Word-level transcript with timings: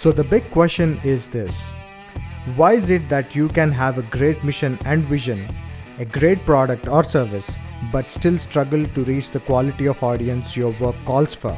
So, 0.00 0.12
the 0.12 0.24
big 0.24 0.50
question 0.50 0.98
is 1.04 1.26
this 1.28 1.72
Why 2.56 2.72
is 2.72 2.88
it 2.88 3.10
that 3.10 3.34
you 3.36 3.48
can 3.48 3.70
have 3.70 3.98
a 3.98 4.02
great 4.12 4.42
mission 4.42 4.78
and 4.86 5.04
vision, 5.04 5.40
a 5.98 6.06
great 6.06 6.46
product 6.46 6.88
or 6.88 7.04
service, 7.04 7.58
but 7.92 8.10
still 8.10 8.38
struggle 8.38 8.86
to 8.94 9.04
reach 9.04 9.30
the 9.30 9.40
quality 9.40 9.88
of 9.88 10.02
audience 10.02 10.56
your 10.56 10.72
work 10.80 10.96
calls 11.04 11.34
for? 11.34 11.52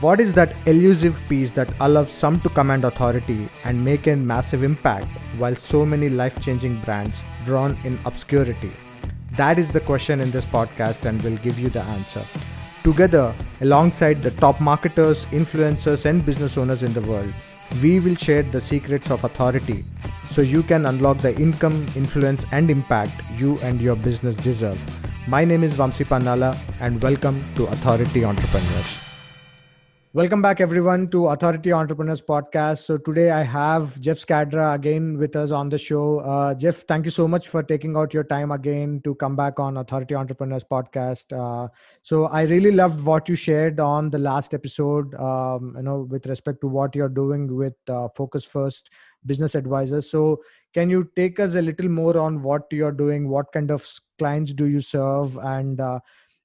What 0.00 0.18
is 0.18 0.32
that 0.32 0.56
elusive 0.64 1.20
piece 1.28 1.50
that 1.50 1.74
allows 1.80 2.10
some 2.10 2.40
to 2.40 2.48
command 2.48 2.86
authority 2.86 3.50
and 3.64 3.84
make 3.84 4.06
a 4.06 4.16
massive 4.16 4.64
impact 4.64 5.08
while 5.36 5.54
so 5.54 5.84
many 5.84 6.08
life 6.08 6.40
changing 6.40 6.80
brands 6.86 7.20
drown 7.44 7.78
in 7.84 8.00
obscurity? 8.06 8.72
That 9.36 9.58
is 9.58 9.70
the 9.70 9.86
question 9.92 10.22
in 10.22 10.30
this 10.30 10.46
podcast, 10.46 11.04
and 11.04 11.20
we'll 11.20 11.44
give 11.48 11.58
you 11.58 11.68
the 11.68 11.82
answer. 11.82 12.24
Together, 12.82 13.32
alongside 13.60 14.24
the 14.24 14.32
top 14.32 14.60
marketers, 14.60 15.26
influencers, 15.26 16.04
and 16.04 16.26
business 16.26 16.58
owners 16.58 16.82
in 16.82 16.92
the 16.92 17.00
world, 17.02 17.32
we 17.80 18.00
will 18.00 18.16
share 18.16 18.42
the 18.42 18.60
secrets 18.60 19.08
of 19.08 19.22
authority 19.22 19.84
so 20.28 20.42
you 20.42 20.64
can 20.64 20.86
unlock 20.86 21.18
the 21.18 21.32
income, 21.36 21.86
influence, 21.94 22.44
and 22.50 22.72
impact 22.72 23.22
you 23.36 23.56
and 23.60 23.80
your 23.80 23.94
business 23.94 24.34
deserve. 24.34 24.80
My 25.28 25.44
name 25.44 25.62
is 25.62 25.74
Vamsi 25.74 26.04
Pannala, 26.04 26.58
and 26.80 27.00
welcome 27.00 27.44
to 27.54 27.66
Authority 27.66 28.24
Entrepreneurs. 28.24 29.11
Welcome 30.14 30.42
back, 30.42 30.60
everyone, 30.60 31.08
to 31.12 31.28
Authority 31.28 31.72
Entrepreneurs 31.72 32.20
Podcast. 32.20 32.80
So, 32.80 32.98
today 32.98 33.30
I 33.30 33.42
have 33.42 33.98
Jeff 33.98 34.18
Scadra 34.18 34.74
again 34.74 35.16
with 35.16 35.34
us 35.36 35.50
on 35.52 35.70
the 35.70 35.78
show. 35.78 36.18
Uh, 36.18 36.54
Jeff, 36.54 36.84
thank 36.86 37.06
you 37.06 37.10
so 37.10 37.26
much 37.26 37.48
for 37.48 37.62
taking 37.62 37.96
out 37.96 38.12
your 38.12 38.24
time 38.24 38.52
again 38.52 39.00
to 39.04 39.14
come 39.14 39.36
back 39.36 39.58
on 39.58 39.78
Authority 39.78 40.14
Entrepreneurs 40.14 40.64
Podcast. 40.64 41.32
Uh, 41.32 41.68
so, 42.02 42.26
I 42.26 42.42
really 42.42 42.72
loved 42.72 43.02
what 43.02 43.26
you 43.26 43.34
shared 43.34 43.80
on 43.80 44.10
the 44.10 44.18
last 44.18 44.52
episode, 44.52 45.14
um, 45.14 45.72
you 45.78 45.82
know, 45.82 46.00
with 46.00 46.26
respect 46.26 46.60
to 46.60 46.66
what 46.68 46.94
you're 46.94 47.08
doing 47.08 47.56
with 47.56 47.72
uh, 47.88 48.08
Focus 48.14 48.44
First 48.44 48.90
Business 49.24 49.54
Advisors. 49.54 50.10
So, 50.10 50.42
can 50.74 50.90
you 50.90 51.10
take 51.16 51.40
us 51.40 51.54
a 51.54 51.62
little 51.62 51.88
more 51.88 52.18
on 52.18 52.42
what 52.42 52.64
you're 52.70 52.92
doing? 52.92 53.30
What 53.30 53.50
kind 53.50 53.70
of 53.70 53.90
clients 54.18 54.52
do 54.52 54.66
you 54.66 54.82
serve? 54.82 55.38
And 55.38 55.80
uh, 55.80 56.00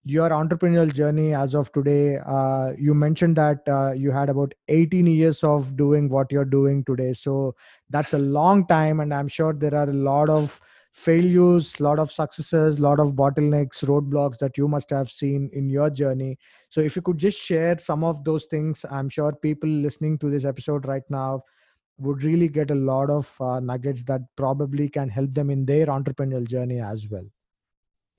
your 0.09 0.29
entrepreneurial 0.29 0.93
journey 0.93 1.33
as 1.33 1.55
of 1.55 1.71
today 1.71 2.17
uh, 2.25 2.71
you 2.77 2.93
mentioned 2.93 3.35
that 3.35 3.59
uh, 3.67 3.91
you 3.91 4.11
had 4.11 4.29
about 4.29 4.53
18 4.67 5.07
years 5.07 5.43
of 5.43 5.75
doing 5.77 6.09
what 6.09 6.31
you're 6.31 6.45
doing 6.45 6.83
today. 6.85 7.13
So 7.13 7.55
that's 7.89 8.13
a 8.13 8.17
long 8.19 8.67
time 8.67 8.99
and 8.99 9.13
i'm 9.13 9.27
sure 9.27 9.53
there 9.53 9.75
are 9.75 9.89
a 9.89 9.93
lot 9.93 10.29
of 10.29 10.59
failures 10.93 11.75
a 11.79 11.83
lot 11.83 11.99
of 11.99 12.11
successes 12.11 12.77
a 12.77 12.81
lot 12.81 12.99
of 12.99 13.13
bottlenecks 13.13 13.83
roadblocks 13.91 14.37
that 14.39 14.57
you 14.57 14.67
must 14.67 14.89
have 14.89 15.09
seen 15.09 15.49
in 15.53 15.69
your 15.69 15.89
journey. 15.89 16.37
So 16.69 16.81
if 16.81 16.95
you 16.95 17.01
could 17.01 17.17
just 17.17 17.39
share 17.39 17.77
some 17.79 18.03
of 18.03 18.23
those 18.23 18.45
things 18.45 18.85
i'm 18.91 19.09
sure 19.09 19.33
people 19.33 19.69
listening 19.69 20.17
to 20.19 20.29
this 20.29 20.45
episode 20.45 20.85
right 20.87 21.03
now 21.09 21.43
would 21.97 22.23
really 22.23 22.47
get 22.49 22.71
a 22.71 22.75
lot 22.75 23.09
of 23.09 23.35
uh, 23.41 23.59
nuggets 23.59 24.03
that 24.05 24.21
probably 24.35 24.89
can 24.89 25.09
help 25.09 25.33
them 25.33 25.49
in 25.49 25.65
their 25.65 25.87
entrepreneurial 25.87 26.47
journey 26.47 26.79
as 26.81 27.07
well 27.09 27.25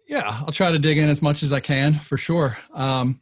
yeah, 0.09 0.23
I'll 0.25 0.53
try 0.53 0.73
to 0.73 0.79
dig 0.79 0.99
in 0.99 1.09
as 1.09 1.23
much 1.23 1.43
as 1.43 1.53
I 1.53 1.61
can 1.61 1.95
for 1.95 2.17
sure. 2.17 2.57
Um, 2.73 3.21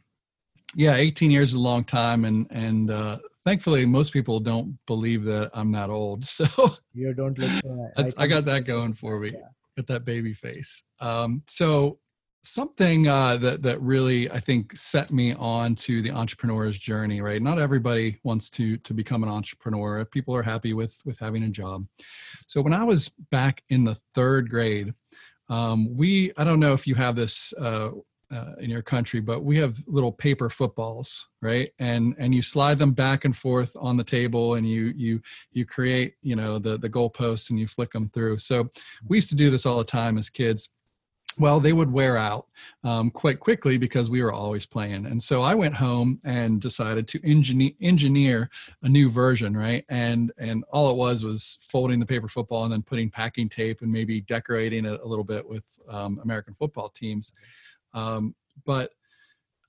yeah, 0.75 0.95
18 0.95 1.31
years 1.31 1.49
is 1.49 1.55
a 1.55 1.59
long 1.59 1.83
time, 1.83 2.25
and 2.25 2.47
and 2.49 2.91
uh, 2.91 3.17
thankfully 3.45 3.85
most 3.85 4.13
people 4.13 4.39
don't 4.39 4.77
believe 4.85 5.23
that 5.25 5.51
I'm 5.53 5.71
that 5.73 5.89
old. 5.89 6.25
So 6.37 6.45
you 6.93 7.13
don't 7.13 7.37
look. 7.37 7.91
I, 7.97 8.11
I, 8.23 8.27
got 8.27 8.45
that 8.45 8.65
going 8.65 8.93
for 8.93 9.19
me. 9.19 9.31
Yeah. 9.33 9.47
Got 9.75 9.87
that 9.87 10.05
baby 10.05 10.33
face. 10.33 10.83
Um, 10.99 11.41
so 11.45 11.99
something 12.43 13.07
uh, 13.07 13.37
that 13.37 13.63
that 13.63 13.81
really 13.81 14.29
I 14.29 14.39
think 14.39 14.77
set 14.77 15.11
me 15.11 15.33
on 15.33 15.75
to 15.75 16.01
the 16.01 16.11
entrepreneur's 16.11 16.79
journey. 16.79 17.21
Right, 17.21 17.41
not 17.41 17.59
everybody 17.59 18.19
wants 18.23 18.49
to 18.51 18.77
to 18.77 18.93
become 18.93 19.23
an 19.23 19.29
entrepreneur. 19.29 20.05
People 20.05 20.35
are 20.35 20.43
happy 20.43 20.73
with 20.73 21.01
with 21.05 21.17
having 21.19 21.43
a 21.43 21.49
job. 21.49 21.85
So 22.47 22.61
when 22.61 22.73
I 22.73 22.83
was 22.83 23.09
back 23.31 23.63
in 23.69 23.83
the 23.83 23.95
third 24.13 24.49
grade, 24.49 24.93
um, 25.49 25.95
we, 25.95 26.31
I 26.37 26.43
don't 26.43 26.59
know 26.59 26.73
if 26.73 26.87
you 26.87 26.95
have 26.95 27.15
this 27.15 27.53
uh, 27.53 27.91
uh, 28.31 28.53
in 28.59 28.69
your 28.69 28.81
country, 28.81 29.19
but 29.19 29.43
we 29.43 29.57
have 29.57 29.81
little 29.87 30.11
paper 30.11 30.49
footballs, 30.49 31.29
right? 31.41 31.71
And 31.79 32.13
and 32.17 32.35
you 32.35 32.41
slide 32.41 32.79
them 32.79 32.91
back 32.91 33.23
and 33.23 33.35
forth 33.35 33.75
on 33.79 33.95
the 33.95 34.03
table, 34.03 34.55
and 34.55 34.69
you 34.69 34.93
you 34.95 35.21
you 35.51 35.65
create 35.65 36.15
you 36.21 36.35
know 36.35 36.59
the 36.59 36.77
the 36.77 36.89
goalposts 36.89 37.49
and 37.49 37.59
you 37.59 37.67
flick 37.67 37.91
them 37.91 38.09
through. 38.09 38.39
So 38.39 38.69
we 39.07 39.17
used 39.17 39.29
to 39.29 39.35
do 39.35 39.49
this 39.49 39.65
all 39.65 39.77
the 39.77 39.85
time 39.85 40.17
as 40.17 40.29
kids 40.29 40.69
well 41.39 41.59
they 41.59 41.73
would 41.73 41.91
wear 41.91 42.17
out 42.17 42.47
um, 42.83 43.09
quite 43.09 43.39
quickly 43.39 43.77
because 43.77 44.09
we 44.09 44.21
were 44.21 44.31
always 44.31 44.65
playing. 44.65 45.05
And 45.05 45.21
so 45.21 45.41
i 45.41 45.55
went 45.55 45.75
home 45.75 46.17
and 46.25 46.61
decided 46.61 47.07
to 47.09 47.29
engineer, 47.29 47.71
engineer 47.81 48.49
a 48.81 48.89
new 48.89 49.09
version 49.09 49.55
right? 49.55 49.85
And 49.89 50.31
and 50.39 50.63
all 50.69 50.89
it 50.89 50.97
was 50.97 51.23
was 51.23 51.59
folding 51.61 51.99
the 51.99 52.05
paper 52.05 52.27
football 52.27 52.63
and 52.63 52.73
then 52.73 52.83
putting 52.83 53.09
packing 53.09 53.49
tape 53.49 53.81
and 53.81 53.91
maybe 53.91 54.21
decorating 54.21 54.85
it 54.85 54.99
a 55.01 55.07
little 55.07 55.25
bit 55.25 55.47
with 55.47 55.65
um, 55.89 56.19
american 56.23 56.53
football 56.53 56.89
teams. 56.89 57.33
Um, 57.93 58.35
but 58.65 58.91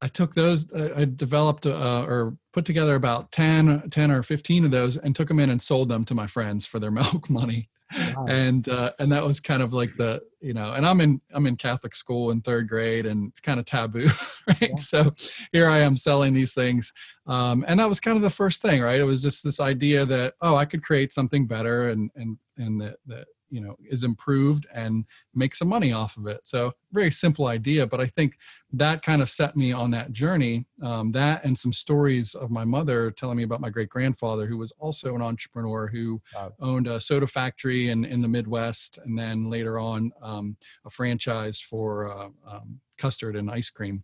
i 0.00 0.08
took 0.08 0.34
those 0.34 0.72
i 0.74 1.04
developed 1.04 1.66
uh, 1.66 2.04
or 2.06 2.36
put 2.52 2.64
together 2.64 2.94
about 2.94 3.32
10 3.32 3.90
10 3.90 4.10
or 4.10 4.22
15 4.22 4.64
of 4.64 4.70
those 4.70 4.96
and 4.96 5.14
took 5.14 5.28
them 5.28 5.40
in 5.40 5.50
and 5.50 5.60
sold 5.60 5.88
them 5.88 6.04
to 6.04 6.14
my 6.14 6.26
friends 6.26 6.66
for 6.66 6.78
their 6.78 6.90
milk 7.02 7.28
money 7.28 7.68
wow. 8.14 8.26
and 8.28 8.68
uh, 8.68 8.92
and 8.98 9.10
that 9.12 9.24
was 9.24 9.40
kind 9.40 9.62
of 9.62 9.72
like 9.72 9.96
the 9.96 10.20
you 10.40 10.54
know 10.54 10.72
and 10.72 10.86
i'm 10.86 11.00
in 11.00 11.20
i'm 11.34 11.46
in 11.46 11.56
catholic 11.56 11.94
school 11.94 12.30
in 12.30 12.40
third 12.40 12.68
grade 12.68 13.06
and 13.06 13.28
it's 13.28 13.40
kind 13.40 13.58
of 13.58 13.66
taboo 13.66 14.08
right 14.46 14.70
yeah. 14.70 14.76
so 14.76 15.12
here 15.52 15.68
i 15.68 15.78
am 15.78 15.96
selling 15.96 16.34
these 16.34 16.54
things 16.54 16.92
um, 17.26 17.64
and 17.68 17.80
that 17.80 17.88
was 17.88 18.00
kind 18.00 18.16
of 18.16 18.22
the 18.22 18.30
first 18.30 18.62
thing 18.62 18.80
right 18.80 19.00
it 19.00 19.04
was 19.04 19.22
just 19.22 19.42
this 19.42 19.60
idea 19.60 20.04
that 20.04 20.34
oh 20.40 20.56
i 20.56 20.64
could 20.64 20.82
create 20.82 21.12
something 21.12 21.46
better 21.46 21.90
and 21.90 22.10
and 22.14 22.38
and 22.56 22.80
that 22.80 22.96
that 23.06 23.26
you 23.50 23.60
know 23.60 23.76
is 23.88 24.04
improved 24.04 24.66
and 24.74 25.04
make 25.34 25.54
some 25.54 25.68
money 25.68 25.92
off 25.92 26.16
of 26.16 26.26
it 26.26 26.40
so 26.44 26.72
very 26.92 27.10
simple 27.10 27.46
idea 27.46 27.86
but 27.86 28.00
i 28.00 28.06
think 28.06 28.36
that 28.72 29.02
kind 29.02 29.22
of 29.22 29.28
set 29.28 29.56
me 29.56 29.72
on 29.72 29.90
that 29.90 30.12
journey 30.12 30.66
um, 30.82 31.10
that 31.10 31.44
and 31.44 31.56
some 31.56 31.72
stories 31.72 32.34
of 32.34 32.50
my 32.50 32.64
mother 32.64 33.10
telling 33.10 33.36
me 33.36 33.42
about 33.42 33.60
my 33.60 33.70
great 33.70 33.88
grandfather 33.88 34.46
who 34.46 34.58
was 34.58 34.72
also 34.78 35.14
an 35.14 35.22
entrepreneur 35.22 35.86
who 35.86 36.20
wow. 36.34 36.52
owned 36.60 36.86
a 36.86 37.00
soda 37.00 37.26
factory 37.26 37.90
in, 37.90 38.04
in 38.04 38.20
the 38.20 38.28
midwest 38.28 38.98
and 39.04 39.18
then 39.18 39.48
later 39.50 39.78
on 39.78 40.12
um, 40.22 40.56
a 40.84 40.90
franchise 40.90 41.60
for 41.60 42.12
uh, 42.12 42.28
um, 42.46 42.80
custard 42.98 43.36
and 43.36 43.50
ice 43.50 43.70
cream 43.70 44.02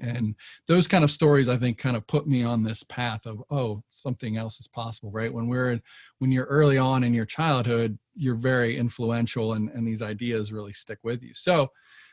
and 0.00 0.34
those 0.68 0.88
kind 0.88 1.04
of 1.04 1.10
stories 1.10 1.48
i 1.48 1.56
think 1.56 1.78
kind 1.78 1.96
of 1.96 2.06
put 2.06 2.26
me 2.26 2.42
on 2.42 2.62
this 2.62 2.82
path 2.82 3.26
of 3.26 3.42
oh 3.50 3.82
something 3.90 4.36
else 4.36 4.58
is 4.60 4.68
possible 4.68 5.10
right 5.10 5.32
when 5.32 5.48
we're 5.48 5.80
when 6.18 6.32
you're 6.32 6.46
early 6.46 6.78
on 6.78 7.04
in 7.04 7.12
your 7.12 7.26
childhood 7.26 7.98
you're 8.14 8.34
very 8.34 8.76
influential 8.76 9.54
and, 9.54 9.68
and 9.70 9.86
these 9.86 10.02
ideas 10.02 10.52
really 10.52 10.72
stick 10.72 10.98
with 11.02 11.22
you 11.22 11.34
so 11.34 11.68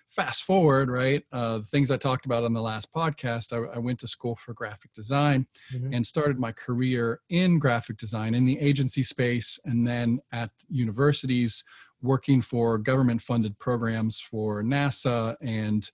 fast 0.10 0.44
forward 0.44 0.90
right 0.90 1.24
uh, 1.32 1.58
the 1.58 1.64
things 1.64 1.92
i 1.92 1.98
talked 1.98 2.26
about 2.26 2.44
on 2.44 2.54
the 2.54 2.62
last 2.62 2.92
podcast 2.92 3.54
i, 3.54 3.76
I 3.76 3.78
went 3.78 4.00
to 4.00 4.08
school 4.08 4.36
for 4.36 4.54
graphic 4.54 4.92
design 4.94 5.48
mm-hmm. 5.74 5.94
and 5.94 6.06
started 6.06 6.40
my 6.40 6.52
career 6.52 7.22
in 7.30 7.60
graphic 7.60 7.98
design 7.98 8.34
in 8.34 8.46
the 8.46 8.60
agency 8.60 9.04
space 9.04 9.60
and 9.66 9.88
then 9.88 10.20
at 10.34 10.50
universities 10.68 11.64
working 12.02 12.42
for 12.42 12.78
government 12.78 13.22
funded 13.22 13.58
programs 13.60 14.20
for 14.20 14.64
nasa 14.64 15.36
and 15.42 15.92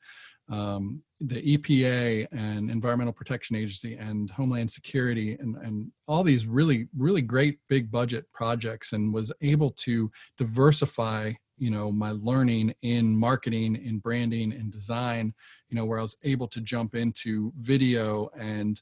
um, 0.50 1.02
the 1.20 1.58
EPA 1.58 2.28
and 2.32 2.70
Environmental 2.70 3.14
Protection 3.14 3.56
Agency 3.56 3.96
and 3.96 4.30
Homeland 4.30 4.70
Security 4.70 5.38
and, 5.40 5.56
and 5.58 5.92
all 6.08 6.24
these 6.24 6.46
really, 6.46 6.88
really 6.98 7.22
great 7.22 7.60
big 7.70 7.90
budget 7.90 8.26
projects 8.34 8.94
and 8.94 9.14
was 9.14 9.32
able 9.42 9.70
to 9.72 10.12
diversify, 10.38 11.32
you 11.58 11.72
know, 11.72 11.92
my 11.92 12.12
learning 12.20 12.74
in 12.82 13.16
marketing, 13.16 13.76
in 13.76 14.00
branding, 14.00 14.52
in 14.52 14.70
design, 14.70 15.34
you 15.70 15.76
know, 15.78 15.86
where 15.86 16.00
I 16.00 16.04
was 16.04 16.18
able 16.24 16.48
to 16.50 16.60
jump 16.60 16.96
into 16.96 17.54
video 17.60 18.30
and 18.38 18.82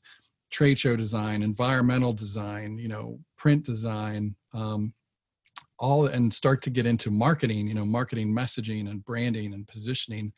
trade 0.49 0.79
show 0.79 0.95
design, 0.95 1.43
environmental 1.43 2.13
design, 2.13 2.77
you 2.79 2.87
know, 2.87 3.19
print 3.37 3.63
design, 3.63 4.35
um, 4.53 4.93
all 5.83 6.05
and 6.05 6.33
start 6.33 6.61
to 6.61 6.69
get 6.69 6.85
into 6.85 7.11
marketing 7.11 7.67
you 7.67 7.73
know 7.73 7.85
marketing 7.85 8.33
messaging 8.33 8.89
and 8.89 9.03
branding 9.03 9.53
and 9.53 9.67
positioning. 9.67 10.31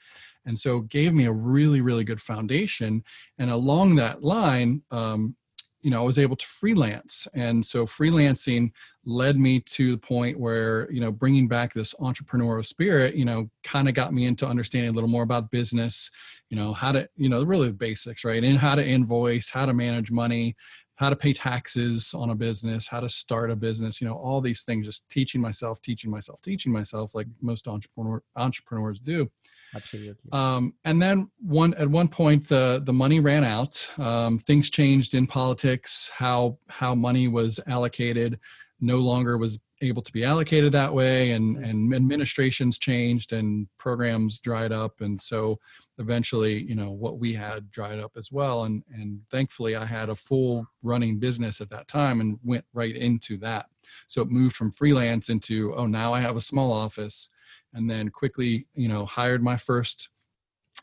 And 0.48 0.60
so 0.60 0.82
gave 0.82 1.14
me 1.14 1.26
a 1.26 1.32
really 1.32 1.82
really 1.82 2.04
good 2.04 2.22
foundation. 2.22 3.04
And 3.38 3.52
along 3.52 3.96
that 3.96 4.24
line 4.24 4.82
um, 4.92 5.36
you 5.82 5.92
know 5.92 6.02
i 6.02 6.06
was 6.06 6.18
able 6.18 6.36
to 6.36 6.48
freelance. 6.48 7.28
And 7.36 7.64
so 7.64 7.86
freelancing 7.86 8.72
led 9.06 9.38
me 9.38 9.60
to 9.78 9.92
the 9.92 10.00
point 10.00 10.40
where 10.40 10.92
you 10.92 11.00
know 11.00 11.12
bringing 11.12 11.48
back 11.48 11.74
this 11.74 11.94
entrepreneurial 11.96 12.66
spirit 12.66 13.14
you 13.14 13.26
know 13.26 13.48
kind 13.64 13.88
of 13.88 13.94
got 13.94 14.14
me 14.14 14.26
into 14.26 14.48
understanding 14.48 14.90
a 14.90 14.94
little 14.94 15.16
more 15.16 15.24
about 15.24 15.52
business 15.52 16.10
you 16.50 16.58
know 16.58 16.74
how 16.74 16.92
to 16.92 17.08
you 17.16 17.30
know 17.30 17.44
really 17.44 17.68
the 17.68 17.74
basics 17.88 18.26
right? 18.26 18.44
And 18.44 18.58
how 18.58 18.74
to 18.74 18.86
invoice 18.86 19.52
how 19.52 19.68
to 19.68 19.74
manage 19.74 20.10
money 20.12 20.56
how 20.96 21.10
to 21.10 21.16
pay 21.16 21.34
taxes 21.34 22.14
on 22.14 22.30
a 22.30 22.36
business, 22.36 22.88
how 22.88 23.00
to 23.00 23.10
start 23.10 23.52
a 23.52 23.56
business, 23.56 24.00
you 24.00 24.08
know, 24.08 24.14
all 24.14 24.40
these 24.40 24.64
things, 24.64 24.86
just 24.86 25.08
teaching 25.10 25.42
myself, 25.42 25.82
teaching 25.82 26.10
myself, 26.10 26.42
teaching 26.42 26.72
myself, 26.72 27.14
like 27.14 27.28
most 27.42 27.68
entrepreneur 27.68 28.22
entrepreneurs 28.36 29.00
do. 29.00 29.30
Absolutely. 29.76 30.16
Um, 30.32 30.74
and 30.86 31.02
then 31.02 31.30
one 31.40 31.74
at 31.74 31.90
one 31.90 32.08
point 32.08 32.48
the 32.48 32.82
the 32.84 32.94
money 32.94 33.20
ran 33.20 33.44
out. 33.44 33.88
Um, 33.98 34.38
things 34.38 34.70
changed 34.70 35.16
in 35.16 35.28
politics. 35.28 36.10
How 36.16 36.58
how 36.70 36.96
money 36.96 37.28
was 37.28 37.60
allocated 37.68 38.40
no 38.80 38.98
longer 38.98 39.38
was 39.38 39.60
able 39.82 40.02
to 40.02 40.12
be 40.14 40.24
allocated 40.24 40.72
that 40.72 40.94
way, 40.94 41.32
and 41.32 41.58
and 41.58 41.94
administrations 41.94 42.78
changed 42.78 43.34
and 43.34 43.68
programs 43.78 44.40
dried 44.40 44.72
up, 44.72 45.02
and 45.02 45.22
so 45.22 45.60
eventually 45.98 46.64
you 46.64 46.76
know 46.76 46.92
what 46.92 47.20
we 47.20 47.34
had 47.34 47.72
dried 47.72 48.00
up 48.00 48.12
as 48.18 48.32
well. 48.32 48.64
And 48.64 48.84
and 48.94 49.22
thankfully 49.32 49.76
I 49.76 49.86
had 49.86 50.10
a 50.10 50.16
full 50.16 50.68
running 50.84 51.20
business 51.20 51.62
at 51.62 51.70
that 51.70 51.88
time 51.88 52.22
and 52.22 52.40
went 52.44 52.66
right 52.74 52.96
into 52.96 53.38
that. 53.38 53.66
So 54.08 54.22
it 54.22 54.30
moved 54.30 54.56
from 54.56 54.72
freelance 54.72 55.30
into 55.30 55.74
oh 55.76 55.86
now 55.86 56.14
I 56.14 56.20
have 56.20 56.36
a 56.36 56.42
small 56.42 56.72
office 56.72 57.30
and 57.74 57.90
then 57.90 58.10
quickly 58.10 58.66
you 58.74 58.88
know 58.88 59.06
hired 59.06 59.44
my 59.44 59.58
first 59.58 60.10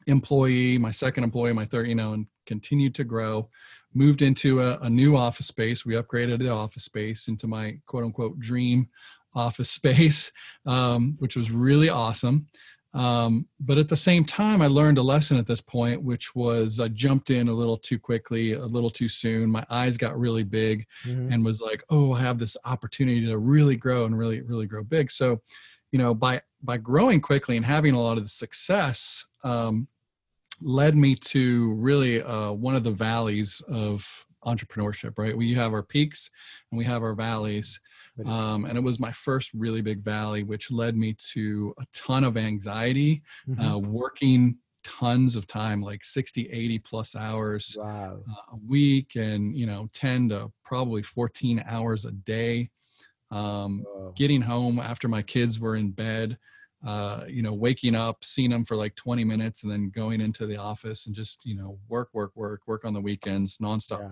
employee 0.06 0.78
my 0.78 0.90
second 0.90 1.24
employee 1.24 1.52
my 1.52 1.64
third 1.64 1.88
you 1.88 1.94
know 1.94 2.12
and 2.12 2.26
continued 2.46 2.94
to 2.94 3.04
grow 3.04 3.48
moved 3.94 4.22
into 4.22 4.60
a, 4.60 4.78
a, 4.78 4.90
new 4.90 5.16
office 5.16 5.46
space 5.46 5.84
we 5.84 5.94
upgraded 5.94 6.38
the 6.38 6.48
office 6.48 6.84
space 6.84 7.28
into 7.28 7.46
my 7.46 7.78
quote 7.86 8.04
unquote 8.04 8.38
dream 8.38 8.88
office 9.34 9.70
space 9.80 10.32
um, 10.66 11.16
which 11.18 11.36
was 11.36 11.50
really 11.50 11.88
awesome 11.88 12.46
um, 12.94 13.46
but 13.58 13.78
at 13.78 13.88
the 13.88 13.96
same 13.96 14.24
time 14.24 14.60
i 14.60 14.66
learned 14.66 14.98
a 14.98 15.02
lesson 15.02 15.38
at 15.38 15.46
this 15.46 15.60
point 15.60 16.02
which 16.02 16.34
was 16.34 16.80
i 16.80 16.88
jumped 16.88 17.30
in 17.30 17.48
a 17.48 17.52
little 17.52 17.76
too 17.76 17.98
quickly 17.98 18.52
a 18.52 18.66
little 18.66 18.90
too 18.90 19.08
soon. 19.08 19.50
My 19.50 19.64
eyes 19.70 19.96
got 19.96 20.18
really 20.18 20.44
big 20.44 20.86
mm-hmm. 21.04 21.32
and 21.32 21.44
was 21.44 21.60
like 21.60 21.82
oh 21.90 22.12
i 22.12 22.20
have 22.20 22.38
this 22.38 22.56
opportunity 22.64 23.26
to 23.26 23.38
really 23.38 23.76
grow 23.76 24.04
and 24.04 24.16
really 24.16 24.40
really 24.42 24.66
grow 24.66 24.82
big. 24.82 25.10
So 25.10 25.40
you 25.90 25.98
know 25.98 26.14
by 26.14 26.40
by 26.62 26.78
growing 26.78 27.20
quickly 27.20 27.56
and 27.56 27.66
having 27.66 27.94
a 27.94 28.00
lot 28.00 28.16
of 28.16 28.24
the 28.24 28.28
success 28.28 29.26
um, 29.44 29.88
led 30.60 30.96
me 30.96 31.14
to 31.16 31.74
really 31.74 32.22
uh, 32.22 32.52
one 32.52 32.76
of 32.76 32.84
the 32.84 32.90
valleys 32.90 33.60
of 33.68 34.26
entrepreneurship 34.44 35.14
right? 35.16 35.36
We 35.36 35.54
have 35.54 35.72
our 35.72 35.82
peaks 35.82 36.30
and 36.70 36.78
we 36.78 36.84
have 36.84 37.02
our 37.02 37.14
valleys 37.14 37.80
um, 38.26 38.64
and 38.64 38.76
it 38.76 38.82
was 38.82 39.00
my 39.00 39.12
first 39.12 39.50
really 39.54 39.80
big 39.80 40.02
valley 40.04 40.42
which 40.42 40.70
led 40.70 40.96
me 40.96 41.14
to 41.32 41.74
a 41.78 41.84
ton 41.94 42.24
of 42.24 42.36
anxiety 42.36 43.22
mm-hmm. 43.48 43.60
uh, 43.60 43.78
working 43.78 44.56
tons 44.84 45.36
of 45.36 45.46
time 45.46 45.80
like 45.80 46.04
60 46.04 46.48
80 46.50 46.78
plus 46.80 47.14
hours 47.14 47.76
wow. 47.78 48.18
uh, 48.28 48.34
a 48.52 48.56
week 48.68 49.12
and 49.16 49.56
you 49.56 49.66
know 49.66 49.88
10 49.94 50.30
to 50.30 50.50
probably 50.64 51.02
14 51.02 51.62
hours 51.66 52.04
a 52.04 52.12
day 52.12 52.68
um, 53.30 53.84
getting 54.14 54.42
home 54.42 54.78
after 54.78 55.08
my 55.08 55.22
kids 55.22 55.58
were 55.58 55.76
in 55.76 55.90
bed 55.90 56.36
uh, 56.84 57.24
you 57.28 57.42
know 57.42 57.52
waking 57.52 57.94
up 57.94 58.24
seeing 58.24 58.50
them 58.50 58.64
for 58.64 58.76
like 58.76 58.94
20 58.96 59.24
minutes 59.24 59.62
and 59.62 59.70
then 59.70 59.88
going 59.90 60.20
into 60.20 60.46
the 60.46 60.56
office 60.56 61.06
and 61.06 61.14
just 61.14 61.44
you 61.46 61.54
know 61.54 61.78
work 61.88 62.08
work 62.12 62.32
work 62.34 62.60
work 62.66 62.84
on 62.84 62.92
the 62.92 63.00
weekends 63.00 63.58
nonstop 63.58 64.00
yeah. 64.00 64.08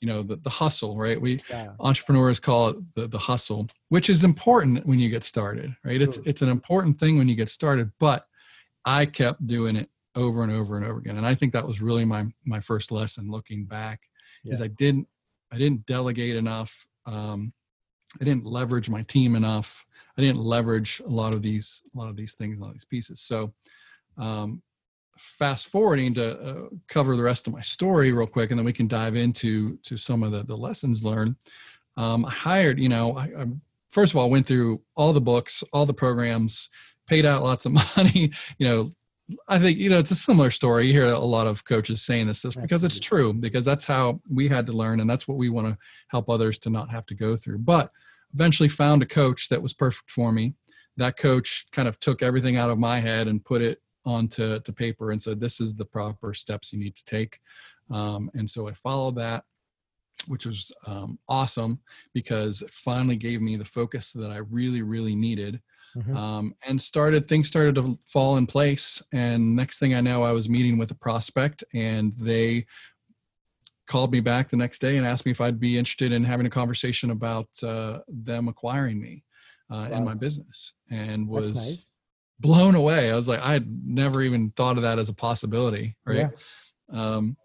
you 0.00 0.08
know 0.08 0.22
the, 0.22 0.36
the 0.36 0.50
hustle 0.50 0.98
right 0.98 1.20
we 1.20 1.38
yeah. 1.50 1.70
entrepreneurs 1.80 2.40
call 2.40 2.68
it 2.68 2.76
the, 2.94 3.06
the 3.06 3.18
hustle 3.18 3.66
which 3.90 4.08
is 4.08 4.24
important 4.24 4.84
when 4.86 4.98
you 4.98 5.10
get 5.10 5.24
started 5.24 5.74
right 5.84 6.00
it's 6.00 6.18
it's 6.18 6.42
an 6.42 6.48
important 6.48 6.98
thing 6.98 7.18
when 7.18 7.28
you 7.28 7.34
get 7.34 7.50
started 7.50 7.90
but 8.00 8.26
i 8.86 9.04
kept 9.04 9.46
doing 9.46 9.76
it 9.76 9.90
over 10.16 10.42
and 10.42 10.52
over 10.52 10.76
and 10.76 10.86
over 10.86 10.98
again 10.98 11.18
and 11.18 11.26
i 11.26 11.34
think 11.34 11.52
that 11.52 11.66
was 11.66 11.82
really 11.82 12.04
my 12.04 12.24
my 12.46 12.60
first 12.60 12.90
lesson 12.90 13.30
looking 13.30 13.66
back 13.66 14.00
yeah. 14.44 14.54
is 14.54 14.62
i 14.62 14.68
didn't 14.68 15.06
i 15.52 15.58
didn't 15.58 15.84
delegate 15.86 16.36
enough 16.36 16.86
um, 17.06 17.52
I 18.20 18.24
didn't 18.24 18.46
leverage 18.46 18.88
my 18.88 19.02
team 19.02 19.34
enough. 19.34 19.83
I 20.16 20.22
didn't 20.22 20.40
leverage 20.40 21.00
a 21.04 21.10
lot 21.10 21.34
of 21.34 21.42
these 21.42 21.82
a 21.94 21.98
lot 21.98 22.08
of 22.08 22.16
these 22.16 22.34
things, 22.34 22.58
a 22.58 22.62
lot 22.62 22.68
of 22.68 22.74
these 22.74 22.84
pieces. 22.84 23.20
So, 23.20 23.52
um, 24.16 24.62
fast 25.18 25.68
forwarding 25.68 26.14
to 26.14 26.40
uh, 26.40 26.68
cover 26.88 27.16
the 27.16 27.22
rest 27.22 27.46
of 27.46 27.52
my 27.52 27.60
story 27.60 28.12
real 28.12 28.26
quick, 28.26 28.50
and 28.50 28.58
then 28.58 28.64
we 28.64 28.72
can 28.72 28.88
dive 28.88 29.16
into 29.16 29.76
to 29.78 29.96
some 29.96 30.22
of 30.22 30.32
the 30.32 30.44
the 30.44 30.56
lessons 30.56 31.04
learned. 31.04 31.36
Um, 31.96 32.24
I 32.24 32.30
hired, 32.30 32.78
you 32.78 32.88
know, 32.88 33.16
I, 33.16 33.24
I 33.24 33.46
first 33.90 34.12
of 34.12 34.18
all 34.18 34.30
went 34.30 34.46
through 34.46 34.80
all 34.96 35.12
the 35.12 35.20
books, 35.20 35.62
all 35.72 35.86
the 35.86 35.94
programs, 35.94 36.68
paid 37.06 37.24
out 37.24 37.42
lots 37.42 37.66
of 37.66 37.72
money. 37.96 38.32
You 38.58 38.66
know, 38.66 38.90
I 39.48 39.58
think 39.58 39.78
you 39.78 39.90
know 39.90 39.98
it's 39.98 40.10
a 40.10 40.16
similar 40.16 40.50
story. 40.50 40.86
You 40.86 40.92
hear 40.92 41.06
a 41.06 41.18
lot 41.18 41.46
of 41.46 41.64
coaches 41.64 42.02
saying 42.02 42.26
this, 42.26 42.42
this 42.42 42.56
because 42.56 42.84
it's 42.84 43.00
true, 43.00 43.32
because 43.32 43.64
that's 43.64 43.84
how 43.84 44.20
we 44.30 44.48
had 44.48 44.66
to 44.66 44.72
learn, 44.72 45.00
and 45.00 45.08
that's 45.08 45.26
what 45.26 45.38
we 45.38 45.48
want 45.48 45.68
to 45.68 45.78
help 46.08 46.28
others 46.28 46.58
to 46.60 46.70
not 46.70 46.90
have 46.90 47.06
to 47.06 47.14
go 47.14 47.36
through. 47.36 47.58
But 47.58 47.90
eventually 48.34 48.68
found 48.68 49.02
a 49.02 49.06
coach 49.06 49.48
that 49.48 49.62
was 49.62 49.74
perfect 49.74 50.10
for 50.10 50.32
me. 50.32 50.54
That 50.96 51.16
coach 51.16 51.66
kind 51.72 51.88
of 51.88 51.98
took 52.00 52.22
everything 52.22 52.56
out 52.56 52.70
of 52.70 52.78
my 52.78 53.00
head 53.00 53.26
and 53.28 53.44
put 53.44 53.62
it 53.62 53.80
onto 54.04 54.60
to 54.60 54.72
paper 54.72 55.10
and 55.10 55.22
said, 55.22 55.40
"This 55.40 55.60
is 55.60 55.74
the 55.74 55.84
proper 55.84 56.34
steps 56.34 56.72
you 56.72 56.78
need 56.78 56.94
to 56.96 57.04
take." 57.04 57.40
Um, 57.90 58.30
and 58.34 58.48
so 58.48 58.68
I 58.68 58.72
followed 58.72 59.16
that, 59.16 59.44
which 60.28 60.46
was 60.46 60.72
um, 60.86 61.18
awesome 61.28 61.80
because 62.12 62.62
it 62.62 62.70
finally 62.70 63.16
gave 63.16 63.40
me 63.40 63.56
the 63.56 63.64
focus 63.64 64.12
that 64.12 64.30
I 64.30 64.38
really, 64.38 64.82
really 64.82 65.14
needed 65.14 65.60
mm-hmm. 65.96 66.16
um, 66.16 66.54
and 66.66 66.80
started 66.80 67.28
things 67.28 67.48
started 67.48 67.74
to 67.76 67.98
fall 68.06 68.36
in 68.36 68.46
place. 68.46 69.02
And 69.12 69.56
next 69.56 69.78
thing 69.78 69.94
I 69.94 70.00
know, 70.00 70.22
I 70.22 70.32
was 70.32 70.48
meeting 70.48 70.78
with 70.78 70.90
a 70.90 70.96
prospect, 70.96 71.64
and 71.74 72.12
they 72.18 72.66
called 73.86 74.12
me 74.12 74.20
back 74.20 74.48
the 74.48 74.56
next 74.56 74.80
day 74.80 74.96
and 74.96 75.06
asked 75.06 75.26
me 75.26 75.32
if 75.32 75.40
I'd 75.40 75.60
be 75.60 75.78
interested 75.78 76.12
in 76.12 76.24
having 76.24 76.46
a 76.46 76.50
conversation 76.50 77.10
about 77.10 77.48
uh, 77.62 78.00
them 78.08 78.48
acquiring 78.48 79.00
me 79.00 79.24
uh, 79.70 79.88
wow. 79.90 79.96
in 79.96 80.04
my 80.04 80.14
business, 80.14 80.74
and 80.90 81.28
was. 81.28 81.54
Nice. 81.54 81.86
blown 82.40 82.74
away 82.74 83.12
i 83.12 83.14
was 83.14 83.28
like 83.28 83.40
i 83.42 83.52
had 83.52 83.66
never 83.86 84.20
even 84.20 84.50
thought 84.56 84.76
of 84.76 84.82
that 84.82 84.98
as 84.98 85.08
a 85.08 85.14
possibility 85.14 85.96
right 86.04 86.16
yeah. 86.16 86.30
um, 86.90 87.36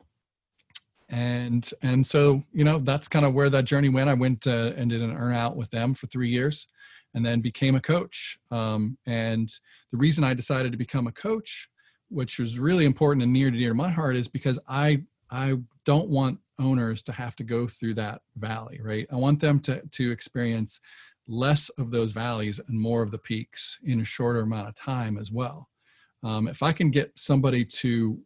and 1.11 1.69
and 1.83 2.03
so 2.03 2.41
you 2.51 2.63
know 2.63 2.79
that's 2.79 3.07
kind 3.07 3.23
of 3.23 3.35
where 3.35 3.51
that 3.51 3.65
journey 3.65 3.87
went 3.87 4.09
i 4.09 4.15
went 4.15 4.47
uh, 4.47 4.73
and 4.75 4.89
did 4.89 5.03
an 5.03 5.15
earn 5.15 5.31
out 5.31 5.55
with 5.55 5.69
them 5.69 5.93
for 5.93 6.07
three 6.07 6.27
years 6.27 6.67
and 7.13 7.25
then 7.25 7.41
became 7.41 7.75
a 7.75 7.81
coach. 7.81 8.37
Um, 8.51 8.97
and 9.05 9.51
the 9.91 9.97
reason 9.97 10.23
I 10.23 10.33
decided 10.33 10.71
to 10.71 10.77
become 10.77 11.07
a 11.07 11.11
coach, 11.11 11.69
which 12.09 12.39
was 12.39 12.59
really 12.59 12.85
important 12.85 13.23
and 13.23 13.33
near 13.33 13.51
to 13.51 13.57
dear 13.57 13.69
to 13.69 13.75
my 13.75 13.89
heart, 13.89 14.15
is 14.15 14.27
because 14.27 14.59
I 14.67 15.03
I 15.31 15.57
don't 15.85 16.09
want 16.09 16.39
owners 16.59 17.03
to 17.03 17.11
have 17.11 17.35
to 17.37 17.43
go 17.43 17.67
through 17.67 17.95
that 17.95 18.21
valley, 18.37 18.79
right? 18.83 19.07
I 19.11 19.15
want 19.15 19.39
them 19.39 19.59
to 19.61 19.81
to 19.81 20.11
experience 20.11 20.79
less 21.27 21.69
of 21.69 21.91
those 21.91 22.11
valleys 22.11 22.59
and 22.67 22.79
more 22.79 23.03
of 23.03 23.11
the 23.11 23.17
peaks 23.17 23.77
in 23.83 24.01
a 24.01 24.03
shorter 24.03 24.41
amount 24.41 24.67
of 24.67 24.75
time 24.75 25.17
as 25.17 25.31
well. 25.31 25.69
Um, 26.23 26.47
if 26.47 26.63
I 26.63 26.71
can 26.71 26.89
get 26.89 27.17
somebody 27.17 27.63
to 27.65 28.19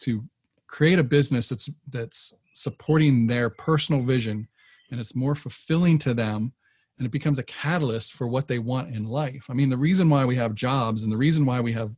to 0.00 0.24
create 0.66 0.98
a 0.98 1.04
business 1.04 1.48
that's 1.48 1.68
that's 1.88 2.34
supporting 2.54 3.26
their 3.26 3.48
personal 3.48 4.02
vision 4.02 4.48
and 4.90 5.00
it's 5.00 5.14
more 5.14 5.34
fulfilling 5.34 5.98
to 5.98 6.12
them 6.12 6.52
and 6.98 7.06
it 7.06 7.12
becomes 7.12 7.38
a 7.38 7.44
catalyst 7.44 8.12
for 8.12 8.28
what 8.28 8.46
they 8.46 8.58
want 8.58 8.94
in 8.94 9.04
life. 9.04 9.46
I 9.48 9.54
mean, 9.54 9.70
the 9.70 9.76
reason 9.76 10.10
why 10.10 10.24
we 10.24 10.36
have 10.36 10.54
jobs 10.54 11.02
and 11.02 11.12
the 11.12 11.16
reason 11.16 11.46
why 11.46 11.60
we 11.60 11.72
have 11.72 11.92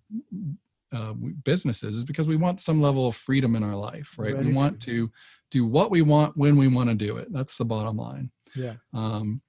uh, 0.94 1.12
businesses 1.44 1.96
is 1.96 2.04
because 2.04 2.28
we 2.28 2.36
want 2.36 2.60
some 2.60 2.80
level 2.80 3.08
of 3.08 3.16
freedom 3.16 3.56
in 3.56 3.62
our 3.62 3.74
life, 3.74 4.14
right? 4.16 4.34
right? 4.34 4.44
We 4.44 4.52
want 4.52 4.80
to 4.82 5.10
do 5.50 5.66
what 5.66 5.90
we 5.90 6.02
want 6.02 6.36
when 6.36 6.56
we 6.56 6.68
want 6.68 6.88
to 6.88 6.94
do 6.94 7.16
it. 7.16 7.32
That's 7.32 7.56
the 7.56 7.64
bottom 7.64 7.96
line. 7.96 8.30
Yeah. 8.54 8.74
Um, 8.92 9.42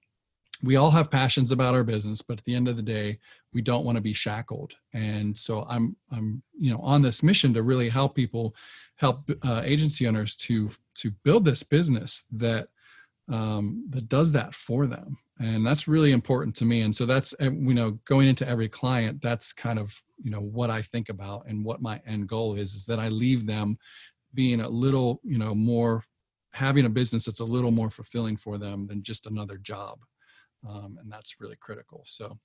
we 0.63 0.77
all 0.77 0.89
have 0.89 1.11
passions 1.11 1.51
about 1.51 1.75
our 1.75 1.83
business, 1.83 2.21
but 2.21 2.39
at 2.39 2.45
the 2.45 2.55
end 2.55 2.67
of 2.67 2.77
the 2.77 2.81
day, 2.81 3.19
we 3.53 3.61
don't 3.61 3.85
want 3.85 3.97
to 3.97 4.01
be 4.01 4.13
shackled. 4.13 4.73
And 4.93 5.37
so 5.37 5.65
I'm, 5.69 5.95
I'm, 6.11 6.41
you 6.57 6.71
know, 6.71 6.79
on 6.79 7.01
this 7.01 7.21
mission 7.21 7.53
to 7.53 7.63
really 7.63 7.89
help 7.89 8.15
people, 8.15 8.55
help 8.95 9.29
uh, 9.43 9.61
agency 9.65 10.07
owners 10.07 10.35
to 10.37 10.71
to 10.95 11.11
build 11.23 11.43
this 11.43 11.61
business 11.61 12.25
that 12.31 12.67
um, 13.29 13.85
that 13.89 14.07
does 14.07 14.31
that 14.31 14.55
for 14.55 14.87
them 14.87 15.17
and 15.39 15.65
that's 15.67 15.87
really 15.87 16.11
important 16.11 16.55
to 16.55 16.65
me. 16.65 16.81
And 16.81 16.95
so 16.95 17.05
that's 17.05 17.33
eh, 17.39 17.49
you 17.49 17.73
know 17.73 17.99
going 18.05 18.27
into 18.27 18.47
every 18.47 18.69
client 18.69 19.21
that's 19.21 19.53
kind 19.53 19.79
of 19.79 20.01
you 20.23 20.31
know 20.31 20.39
what 20.39 20.69
i 20.69 20.81
think 20.81 21.09
about 21.09 21.45
and 21.45 21.65
what 21.65 21.81
my 21.81 21.99
end 22.05 22.27
goal 22.27 22.55
is 22.55 22.73
is 22.73 22.85
that 22.85 22.99
i 22.99 23.09
leave 23.09 23.45
them 23.45 23.77
being 24.33 24.61
a 24.61 24.69
little 24.69 25.19
you 25.23 25.37
know 25.37 25.53
more 25.53 26.03
having 26.55 26.85
a 26.85 26.89
business 26.89 27.25
that's 27.25 27.41
a 27.41 27.45
little 27.45 27.71
more 27.71 27.89
fulfilling 27.89 28.37
for 28.37 28.57
them 28.57 28.83
than 28.85 29.03
just 29.03 29.27
another 29.27 29.57
job. 29.57 29.99
Um, 30.67 30.97
and 31.01 31.11
that's 31.11 31.41
really 31.41 31.57
critical. 31.59 32.01
So 32.05 32.39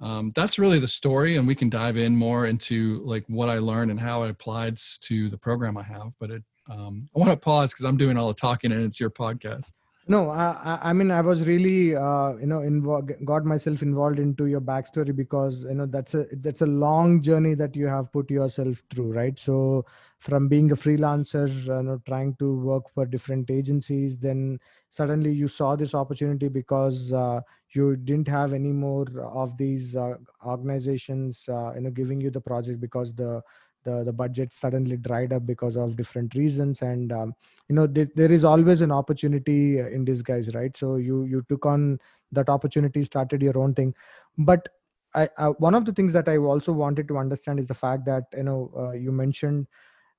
um, 0.00 0.32
that's 0.34 0.58
really 0.58 0.78
the 0.78 0.88
story 0.88 1.36
and 1.36 1.46
we 1.46 1.54
can 1.54 1.68
dive 1.68 1.98
in 1.98 2.16
more 2.16 2.46
into 2.46 3.00
like 3.04 3.24
what 3.28 3.48
i 3.48 3.58
learned 3.58 3.92
and 3.92 4.00
how 4.00 4.24
it 4.24 4.30
applies 4.30 4.98
to 5.02 5.28
the 5.30 5.38
program 5.38 5.76
i 5.76 5.84
have 5.84 6.10
but 6.18 6.32
it 6.32 6.42
um, 6.68 7.08
i 7.14 7.18
want 7.20 7.30
to 7.30 7.36
pause 7.36 7.72
because 7.72 7.84
i'm 7.84 7.96
doing 7.96 8.16
all 8.16 8.26
the 8.26 8.34
talking 8.34 8.72
and 8.72 8.82
it's 8.82 8.98
your 8.98 9.08
podcast 9.08 9.72
no 10.06 10.18
i 10.30 10.78
i 10.82 10.92
mean 10.92 11.10
i 11.10 11.20
was 11.20 11.46
really 11.48 11.96
uh, 11.96 12.34
you 12.36 12.46
know 12.46 13.00
got 13.30 13.44
myself 13.52 13.82
involved 13.82 14.18
into 14.18 14.46
your 14.46 14.60
backstory 14.60 15.14
because 15.20 15.62
you 15.64 15.74
know 15.74 15.86
that's 15.86 16.14
a 16.14 16.26
that's 16.46 16.60
a 16.60 16.66
long 16.66 17.22
journey 17.22 17.54
that 17.54 17.74
you 17.74 17.86
have 17.86 18.10
put 18.12 18.30
yourself 18.30 18.82
through 18.90 19.12
right? 19.12 19.38
So 19.38 19.84
from 20.18 20.48
being 20.48 20.70
a 20.72 20.76
freelancer 20.76 21.48
you 21.48 21.82
know 21.88 21.98
trying 22.06 22.34
to 22.36 22.54
work 22.70 22.90
for 22.90 23.06
different 23.06 23.50
agencies 23.50 24.18
then 24.18 24.58
suddenly 24.90 25.32
you 25.32 25.48
saw 25.48 25.74
this 25.76 25.94
opportunity 25.94 26.48
because 26.48 27.12
uh, 27.12 27.40
you 27.74 27.96
didn't 27.96 28.28
have 28.28 28.52
any 28.52 28.72
more 28.72 29.06
of 29.22 29.56
these 29.56 29.96
uh, 29.96 30.14
organizations 30.44 31.44
uh, 31.48 31.72
you 31.74 31.80
know 31.80 31.90
giving 31.90 32.20
you 32.20 32.30
the 32.30 32.40
project 32.40 32.78
because 32.80 33.14
the 33.14 33.42
the 33.84 34.04
the 34.04 34.12
budget 34.12 34.52
suddenly 34.52 34.96
dried 34.96 35.32
up 35.32 35.46
because 35.46 35.76
of 35.76 35.96
different 35.96 36.34
reasons. 36.34 36.82
And 36.82 37.12
um, 37.12 37.34
you 37.68 37.74
know 37.74 37.86
th- 37.86 38.10
there 38.14 38.32
is 38.32 38.44
always 38.44 38.80
an 38.80 38.92
opportunity 38.92 39.78
in 39.78 40.04
disguise 40.04 40.54
right? 40.54 40.76
So 40.76 40.96
you 40.96 41.24
you 41.24 41.44
took 41.48 41.66
on 41.66 41.98
that 42.32 42.48
opportunity 42.48 43.04
started 43.04 43.42
your 43.42 43.58
own 43.58 43.74
thing. 43.74 43.94
But 44.38 44.68
I, 45.14 45.28
uh, 45.38 45.50
one 45.58 45.74
of 45.74 45.84
the 45.84 45.92
things 45.92 46.12
that 46.14 46.28
I 46.28 46.38
also 46.38 46.72
wanted 46.72 47.06
to 47.08 47.18
understand 47.18 47.60
is 47.60 47.66
the 47.66 47.74
fact 47.74 48.04
that 48.06 48.24
you 48.36 48.42
know 48.42 48.72
uh, 48.76 48.92
you 48.92 49.12
mentioned 49.12 49.66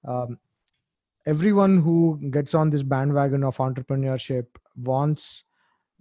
um, 0.08 0.38
everyone 1.26 1.82
who 1.82 2.20
gets 2.32 2.54
on 2.54 2.70
this 2.70 2.84
bandwagon 2.84 3.44
of 3.44 3.58
entrepreneurship 3.58 4.46
wants 4.78 5.44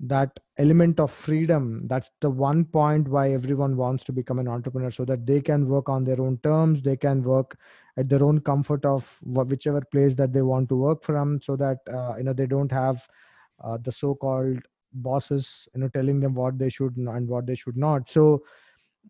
that 0.00 0.38
element 0.58 0.98
of 0.98 1.10
freedom 1.10 1.78
that's 1.86 2.10
the 2.20 2.28
one 2.30 2.64
point 2.64 3.08
why 3.08 3.32
everyone 3.32 3.76
wants 3.76 4.02
to 4.04 4.12
become 4.12 4.38
an 4.38 4.48
entrepreneur 4.48 4.90
so 4.90 5.04
that 5.04 5.24
they 5.24 5.40
can 5.40 5.68
work 5.68 5.88
on 5.88 6.04
their 6.04 6.20
own 6.20 6.36
terms 6.42 6.82
they 6.82 6.96
can 6.96 7.22
work 7.22 7.56
at 7.96 8.08
their 8.08 8.22
own 8.24 8.40
comfort 8.40 8.84
of 8.84 9.18
whichever 9.22 9.80
place 9.92 10.14
that 10.14 10.32
they 10.32 10.42
want 10.42 10.68
to 10.68 10.76
work 10.76 11.02
from 11.02 11.40
so 11.40 11.56
that 11.56 11.78
uh, 11.92 12.14
you 12.16 12.24
know 12.24 12.32
they 12.32 12.46
don't 12.46 12.72
have 12.72 13.06
uh, 13.62 13.78
the 13.82 13.92
so 13.92 14.14
called 14.14 14.58
bosses 14.94 15.68
you 15.74 15.80
know 15.80 15.88
telling 15.88 16.20
them 16.20 16.34
what 16.34 16.58
they 16.58 16.68
should 16.70 16.96
and 16.96 17.28
what 17.28 17.46
they 17.46 17.54
should 17.54 17.76
not. 17.76 18.08
So 18.10 18.42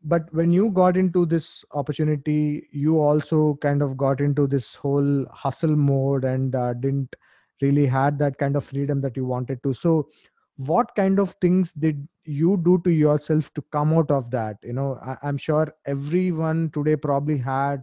but 0.02 0.32
when 0.34 0.52
you 0.52 0.70
got 0.70 0.96
into 0.96 1.24
this 1.24 1.64
opportunity 1.72 2.68
you 2.72 3.00
also 3.00 3.58
kind 3.62 3.82
of 3.82 3.96
got 3.96 4.20
into 4.20 4.46
this 4.46 4.74
whole 4.74 5.24
hustle 5.30 5.76
mode 5.76 6.24
and 6.24 6.54
uh, 6.54 6.74
didn't 6.74 7.14
really 7.62 7.86
had 7.86 8.18
that 8.18 8.36
kind 8.38 8.56
of 8.56 8.64
freedom 8.64 9.00
that 9.00 9.16
you 9.16 9.24
wanted 9.24 9.62
to. 9.62 9.72
So 9.72 10.08
what 10.56 10.94
kind 10.94 11.18
of 11.18 11.34
things 11.40 11.72
did 11.72 12.06
you 12.24 12.56
do 12.64 12.80
to 12.84 12.90
yourself 12.90 13.52
to 13.54 13.62
come 13.72 13.92
out 13.92 14.10
of 14.10 14.30
that? 14.30 14.56
You 14.62 14.72
know 14.72 14.98
I, 15.02 15.28
am 15.28 15.36
sure 15.36 15.72
everyone 15.86 16.70
today 16.72 16.96
probably 16.96 17.38
had 17.38 17.82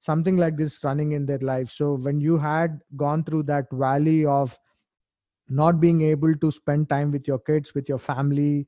something 0.00 0.36
like 0.36 0.56
this 0.56 0.82
running 0.82 1.12
in 1.12 1.26
their 1.26 1.38
life. 1.38 1.70
So 1.70 1.94
when 1.94 2.20
you 2.20 2.38
had 2.38 2.80
gone 2.96 3.24
through 3.24 3.44
that 3.44 3.66
valley 3.70 4.26
of 4.26 4.58
not 5.48 5.80
being 5.80 6.02
able 6.02 6.34
to 6.34 6.50
spend 6.50 6.88
time 6.88 7.10
with 7.10 7.28
your 7.28 7.38
kids 7.38 7.74
with 7.74 7.88
your 7.88 7.98
family 7.98 8.66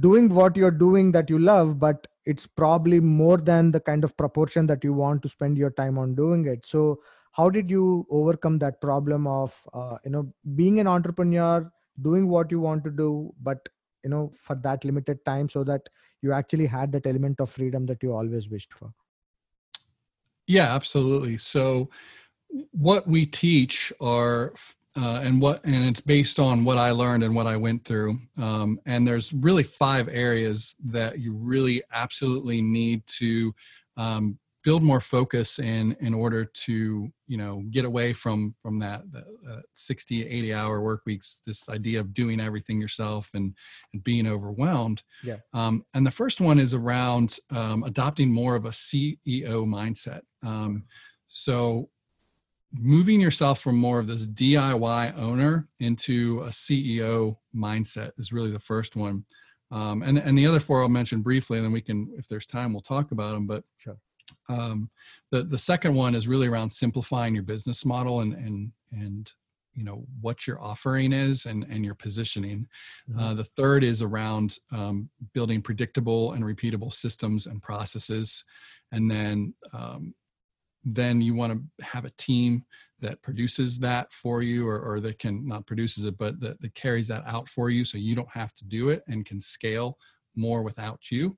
doing 0.00 0.28
what 0.28 0.56
you're 0.56 0.70
doing 0.70 1.10
that 1.12 1.30
you 1.30 1.38
love 1.38 1.78
but 1.78 2.06
it's 2.26 2.46
probably 2.46 3.00
more 3.00 3.38
than 3.38 3.70
the 3.70 3.80
kind 3.80 4.04
of 4.04 4.16
proportion 4.16 4.66
that 4.66 4.82
you 4.82 4.92
want 4.92 5.22
to 5.22 5.28
spend 5.28 5.56
your 5.56 5.70
time 5.70 5.96
on 5.96 6.14
doing 6.14 6.44
it. 6.46 6.66
So 6.66 7.00
how 7.32 7.48
did 7.48 7.70
you 7.70 8.06
overcome 8.10 8.58
that 8.58 8.80
problem 8.80 9.26
of 9.26 9.54
uh, 9.72 9.98
you 10.04 10.10
know 10.10 10.32
being 10.56 10.80
an 10.80 10.86
entrepreneur 10.88 11.70
doing 12.02 12.28
what 12.28 12.50
you 12.50 12.60
want 12.60 12.84
to 12.84 12.90
do 12.90 13.32
but 13.42 13.68
you 14.04 14.10
know 14.10 14.30
for 14.34 14.56
that 14.56 14.84
limited 14.84 15.24
time 15.24 15.48
so 15.48 15.64
that 15.64 15.88
you 16.22 16.32
actually 16.32 16.66
had 16.66 16.92
that 16.92 17.06
element 17.06 17.40
of 17.40 17.50
freedom 17.50 17.86
that 17.86 18.02
you 18.02 18.12
always 18.12 18.48
wished 18.48 18.72
for. 18.72 18.92
Yeah 20.46 20.74
absolutely. 20.74 21.36
So 21.36 21.90
what 22.70 23.06
we 23.06 23.26
teach 23.26 23.92
are 24.00 24.54
uh, 24.96 25.20
and 25.22 25.42
what 25.42 25.64
and 25.64 25.84
it's 25.84 26.00
based 26.00 26.38
on 26.38 26.64
what 26.64 26.78
i 26.78 26.90
learned 26.90 27.22
and 27.22 27.34
what 27.34 27.46
i 27.46 27.56
went 27.56 27.84
through 27.84 28.16
um, 28.38 28.78
and 28.86 29.06
there's 29.06 29.32
really 29.34 29.62
five 29.62 30.08
areas 30.10 30.74
that 30.82 31.18
you 31.18 31.34
really 31.34 31.82
absolutely 31.92 32.62
need 32.62 33.06
to 33.06 33.54
um, 33.98 34.38
build 34.66 34.82
more 34.82 35.00
focus 35.00 35.60
in 35.60 35.96
in 36.00 36.12
order 36.12 36.44
to 36.44 37.08
you 37.28 37.36
know 37.36 37.62
get 37.70 37.84
away 37.84 38.12
from 38.12 38.52
from 38.60 38.80
that, 38.80 39.02
uh, 39.48 39.60
60 39.74 40.26
80 40.26 40.52
hour 40.52 40.80
work 40.80 41.02
weeks 41.06 41.40
this 41.46 41.68
idea 41.68 42.00
of 42.00 42.12
doing 42.12 42.40
everything 42.40 42.80
yourself 42.80 43.30
and 43.34 43.54
and 43.92 44.02
being 44.02 44.26
overwhelmed 44.26 45.04
yeah 45.22 45.36
um, 45.52 45.84
and 45.94 46.04
the 46.04 46.10
first 46.10 46.40
one 46.40 46.58
is 46.58 46.74
around 46.74 47.38
um, 47.54 47.84
adopting 47.84 48.28
more 48.28 48.56
of 48.56 48.64
a 48.64 48.70
ceo 48.70 49.16
mindset 49.28 50.22
um, 50.44 50.82
so 51.28 51.88
moving 52.72 53.20
yourself 53.20 53.60
from 53.60 53.76
more 53.76 54.00
of 54.00 54.08
this 54.08 54.26
diy 54.26 55.16
owner 55.16 55.68
into 55.78 56.40
a 56.40 56.48
ceo 56.48 57.36
mindset 57.54 58.10
is 58.18 58.32
really 58.32 58.50
the 58.50 58.58
first 58.58 58.96
one 58.96 59.24
um, 59.70 60.02
and 60.02 60.18
and 60.18 60.36
the 60.36 60.46
other 60.46 60.60
four 60.60 60.82
I'll 60.82 60.88
mention 60.88 61.22
briefly, 61.22 61.58
and 61.58 61.64
then 61.64 61.72
we 61.72 61.80
can, 61.80 62.14
if 62.16 62.28
there's 62.28 62.46
time, 62.46 62.72
we'll 62.72 62.82
talk 62.82 63.10
about 63.10 63.32
them. 63.32 63.48
But 63.48 63.64
sure. 63.78 63.98
Um, 64.48 64.90
the 65.30 65.42
the 65.42 65.58
second 65.58 65.94
one 65.94 66.14
is 66.14 66.28
really 66.28 66.46
around 66.46 66.70
simplifying 66.70 67.34
your 67.34 67.44
business 67.44 67.84
model 67.84 68.20
and 68.20 68.34
and 68.34 68.72
and 68.92 69.32
you 69.74 69.84
know 69.84 70.06
what 70.20 70.46
your 70.46 70.60
offering 70.60 71.12
is 71.12 71.46
and 71.46 71.64
and 71.64 71.84
your 71.84 71.94
positioning. 71.94 72.66
Mm-hmm. 73.10 73.20
Uh, 73.20 73.34
the 73.34 73.44
third 73.44 73.84
is 73.84 74.02
around 74.02 74.58
um, 74.72 75.10
building 75.34 75.62
predictable 75.62 76.32
and 76.32 76.44
repeatable 76.44 76.92
systems 76.92 77.46
and 77.46 77.62
processes, 77.62 78.44
and 78.92 79.10
then 79.10 79.54
um, 79.74 80.14
then 80.86 81.20
you 81.20 81.34
want 81.34 81.52
to 81.52 81.84
have 81.84 82.04
a 82.04 82.12
team 82.16 82.64
that 83.00 83.20
produces 83.20 83.78
that 83.80 84.10
for 84.12 84.40
you 84.40 84.66
or, 84.66 84.78
or 84.78 85.00
that 85.00 85.18
can 85.18 85.46
not 85.46 85.66
produces 85.66 86.04
it 86.04 86.16
but 86.16 86.40
that, 86.40 86.60
that 86.62 86.74
carries 86.74 87.08
that 87.08 87.22
out 87.26 87.48
for 87.48 87.68
you 87.68 87.84
so 87.84 87.98
you 87.98 88.14
don't 88.14 88.30
have 88.30 88.54
to 88.54 88.64
do 88.64 88.88
it 88.88 89.02
and 89.08 89.26
can 89.26 89.40
scale 89.40 89.98
more 90.36 90.62
without 90.62 91.10
you 91.10 91.36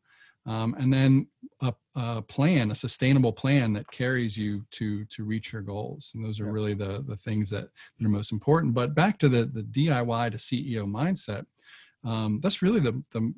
um, 0.49 0.75
and 0.79 0.93
then 0.93 1.27
a, 1.61 1.75
a, 1.97 2.23
plan, 2.23 2.71
a 2.71 2.75
sustainable 2.75 3.33
plan 3.33 3.75
that 3.75 3.91
carries 3.91 4.37
you 4.37 4.65
to 4.73 5.05
to 5.07 5.25
reach 5.25 5.53
your 5.53 5.63
goals. 5.63 6.13
And 6.15 6.25
those 6.25 6.41
are 6.41 6.51
really 6.51 6.75
the 6.75 7.05
the 7.07 7.17
things 7.17 7.51
that, 7.51 7.69
that 7.99 8.07
are 8.07 8.09
most 8.09 8.33
important. 8.33 8.75
But 8.75 8.95
back 8.95 9.19
to 9.19 9.29
the 9.29 9.45
the 9.45 9.63
DIY 9.63 10.31
to 10.31 10.37
CEO 10.39 10.87
mindset, 10.87 11.45
um, 12.03 12.41
that's 12.43 12.63
really 12.63 12.81
the 12.81 13.03
the 13.11 13.35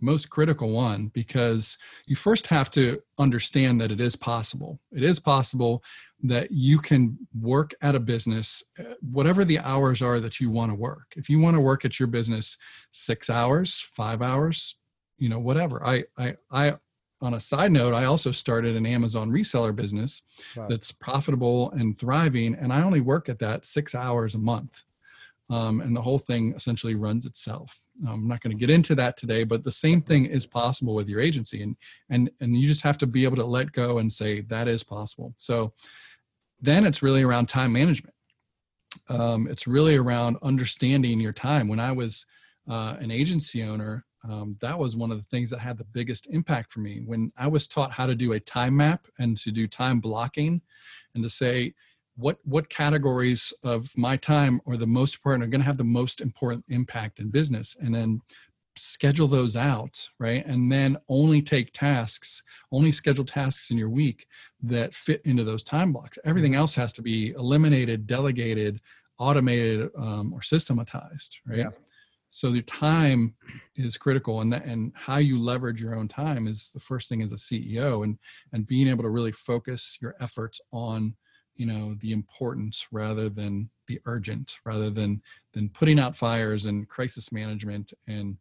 most 0.00 0.30
critical 0.30 0.70
one 0.70 1.06
because 1.14 1.78
you 2.06 2.16
first 2.16 2.48
have 2.48 2.68
to 2.68 3.00
understand 3.18 3.80
that 3.80 3.92
it 3.92 4.00
is 4.00 4.16
possible. 4.16 4.80
It 4.90 5.04
is 5.04 5.20
possible 5.20 5.82
that 6.24 6.50
you 6.50 6.78
can 6.80 7.16
work 7.40 7.72
at 7.82 7.94
a 7.94 8.00
business, 8.00 8.64
uh, 8.78 8.94
whatever 9.00 9.44
the 9.44 9.60
hours 9.60 10.02
are 10.02 10.18
that 10.20 10.40
you 10.40 10.50
want 10.50 10.72
to 10.72 10.76
work. 10.76 11.14
If 11.16 11.30
you 11.30 11.38
want 11.38 11.54
to 11.56 11.60
work 11.60 11.84
at 11.84 12.00
your 12.00 12.08
business 12.08 12.58
six 12.90 13.30
hours, 13.30 13.80
five 13.94 14.22
hours, 14.22 14.76
you 15.18 15.28
know 15.28 15.38
whatever. 15.38 15.84
I 15.84 16.04
i 16.18 16.36
i 16.50 16.74
on 17.22 17.34
a 17.34 17.40
side 17.40 17.70
note 17.70 17.94
i 17.94 18.04
also 18.04 18.32
started 18.32 18.74
an 18.74 18.84
amazon 18.84 19.30
reseller 19.30 19.74
business 19.74 20.22
wow. 20.56 20.66
that's 20.68 20.90
profitable 20.90 21.70
and 21.72 21.96
thriving 21.98 22.54
and 22.56 22.72
i 22.72 22.82
only 22.82 23.00
work 23.00 23.28
at 23.28 23.38
that 23.38 23.64
six 23.64 23.94
hours 23.94 24.34
a 24.34 24.38
month. 24.38 24.84
Um, 25.50 25.80
and 25.82 25.94
the 25.94 26.00
whole 26.00 26.18
thing 26.18 26.54
essentially 26.56 26.94
runs 26.94 27.26
itself. 27.26 27.78
I'm 28.08 28.26
not 28.26 28.40
going 28.40 28.56
to 28.56 28.60
get 28.60 28.70
into 28.70 28.94
that 28.94 29.16
today 29.16 29.44
but 29.44 29.64
the 29.64 29.72
same 29.72 30.00
thing 30.00 30.24
is 30.24 30.46
possible 30.46 30.94
with 30.94 31.08
your 31.08 31.20
agency 31.20 31.62
and 31.62 31.76
and 32.08 32.30
and 32.40 32.56
you 32.56 32.66
just 32.66 32.82
have 32.82 32.96
to 32.98 33.06
be 33.06 33.24
able 33.24 33.36
to 33.36 33.44
let 33.44 33.72
go 33.72 33.98
and 33.98 34.10
say 34.10 34.40
that 34.42 34.66
is 34.66 34.82
possible. 34.82 35.34
So 35.36 35.74
then 36.60 36.86
it's 36.86 37.02
really 37.02 37.22
around 37.22 37.46
time 37.46 37.72
management. 37.72 38.14
Um, 39.10 39.46
it's 39.50 39.66
really 39.66 39.96
around 39.96 40.38
understanding 40.42 41.20
your 41.20 41.32
time. 41.32 41.68
When 41.68 41.80
i 41.80 41.92
was 41.92 42.24
uh, 42.68 42.96
an 43.00 43.10
agency 43.10 43.62
owner 43.62 44.04
um, 44.28 44.56
that 44.60 44.78
was 44.78 44.96
one 44.96 45.10
of 45.10 45.18
the 45.18 45.24
things 45.24 45.50
that 45.50 45.58
had 45.58 45.78
the 45.78 45.84
biggest 45.84 46.26
impact 46.28 46.72
for 46.72 46.80
me. 46.80 47.02
When 47.04 47.32
i 47.36 47.46
was 47.46 47.68
taught 47.68 47.92
how 47.92 48.06
to 48.06 48.14
do 48.14 48.32
a 48.32 48.40
time 48.40 48.76
map 48.76 49.06
and 49.18 49.36
to 49.38 49.50
do 49.50 49.66
time 49.66 50.00
blocking 50.00 50.60
and 51.14 51.22
to 51.22 51.30
say 51.30 51.74
what 52.16 52.38
what 52.44 52.68
categories 52.68 53.52
of 53.64 53.90
my 53.96 54.16
time 54.16 54.60
are 54.66 54.76
the 54.76 54.86
most 54.86 55.14
important 55.14 55.44
are 55.44 55.50
going 55.50 55.60
to 55.60 55.66
have 55.66 55.78
the 55.78 55.84
most 55.84 56.20
important 56.20 56.64
impact 56.68 57.18
in 57.18 57.30
business 57.30 57.76
and 57.80 57.94
then 57.94 58.20
schedule 58.76 59.26
those 59.26 59.56
out 59.56 60.08
right? 60.18 60.44
And 60.46 60.70
then 60.72 60.96
only 61.08 61.42
take 61.42 61.72
tasks 61.72 62.42
only 62.70 62.92
schedule 62.92 63.24
tasks 63.24 63.70
in 63.70 63.78
your 63.78 63.90
week 63.90 64.26
that 64.62 64.94
fit 64.94 65.20
into 65.24 65.44
those 65.44 65.62
time 65.62 65.92
blocks. 65.92 66.18
Everything 66.24 66.54
else 66.54 66.74
has 66.76 66.92
to 66.94 67.02
be 67.02 67.30
eliminated 67.30 68.06
delegated 68.06 68.80
automated 69.18 69.90
um, 69.96 70.32
or 70.32 70.42
systematized 70.42 71.40
right? 71.46 71.58
Yeah 71.58 71.70
so 72.32 72.50
the 72.50 72.62
time 72.62 73.34
is 73.76 73.96
critical 73.96 74.40
and 74.40 74.52
that, 74.52 74.64
and 74.64 74.92
how 74.94 75.18
you 75.18 75.38
leverage 75.38 75.82
your 75.82 75.94
own 75.94 76.08
time 76.08 76.46
is 76.46 76.72
the 76.72 76.80
first 76.80 77.08
thing 77.08 77.22
as 77.22 77.32
a 77.32 77.36
ceo 77.36 78.04
and 78.04 78.18
and 78.52 78.66
being 78.66 78.88
able 78.88 79.02
to 79.02 79.10
really 79.10 79.32
focus 79.32 79.98
your 80.00 80.14
efforts 80.20 80.60
on 80.72 81.14
you 81.54 81.66
know 81.66 81.94
the 82.00 82.12
importance 82.12 82.86
rather 82.90 83.28
than 83.28 83.68
the 83.86 84.00
urgent 84.06 84.56
rather 84.64 84.90
than 84.90 85.20
than 85.52 85.68
putting 85.68 85.98
out 85.98 86.16
fires 86.16 86.64
and 86.66 86.88
crisis 86.88 87.32
management 87.32 87.92
and 88.08 88.36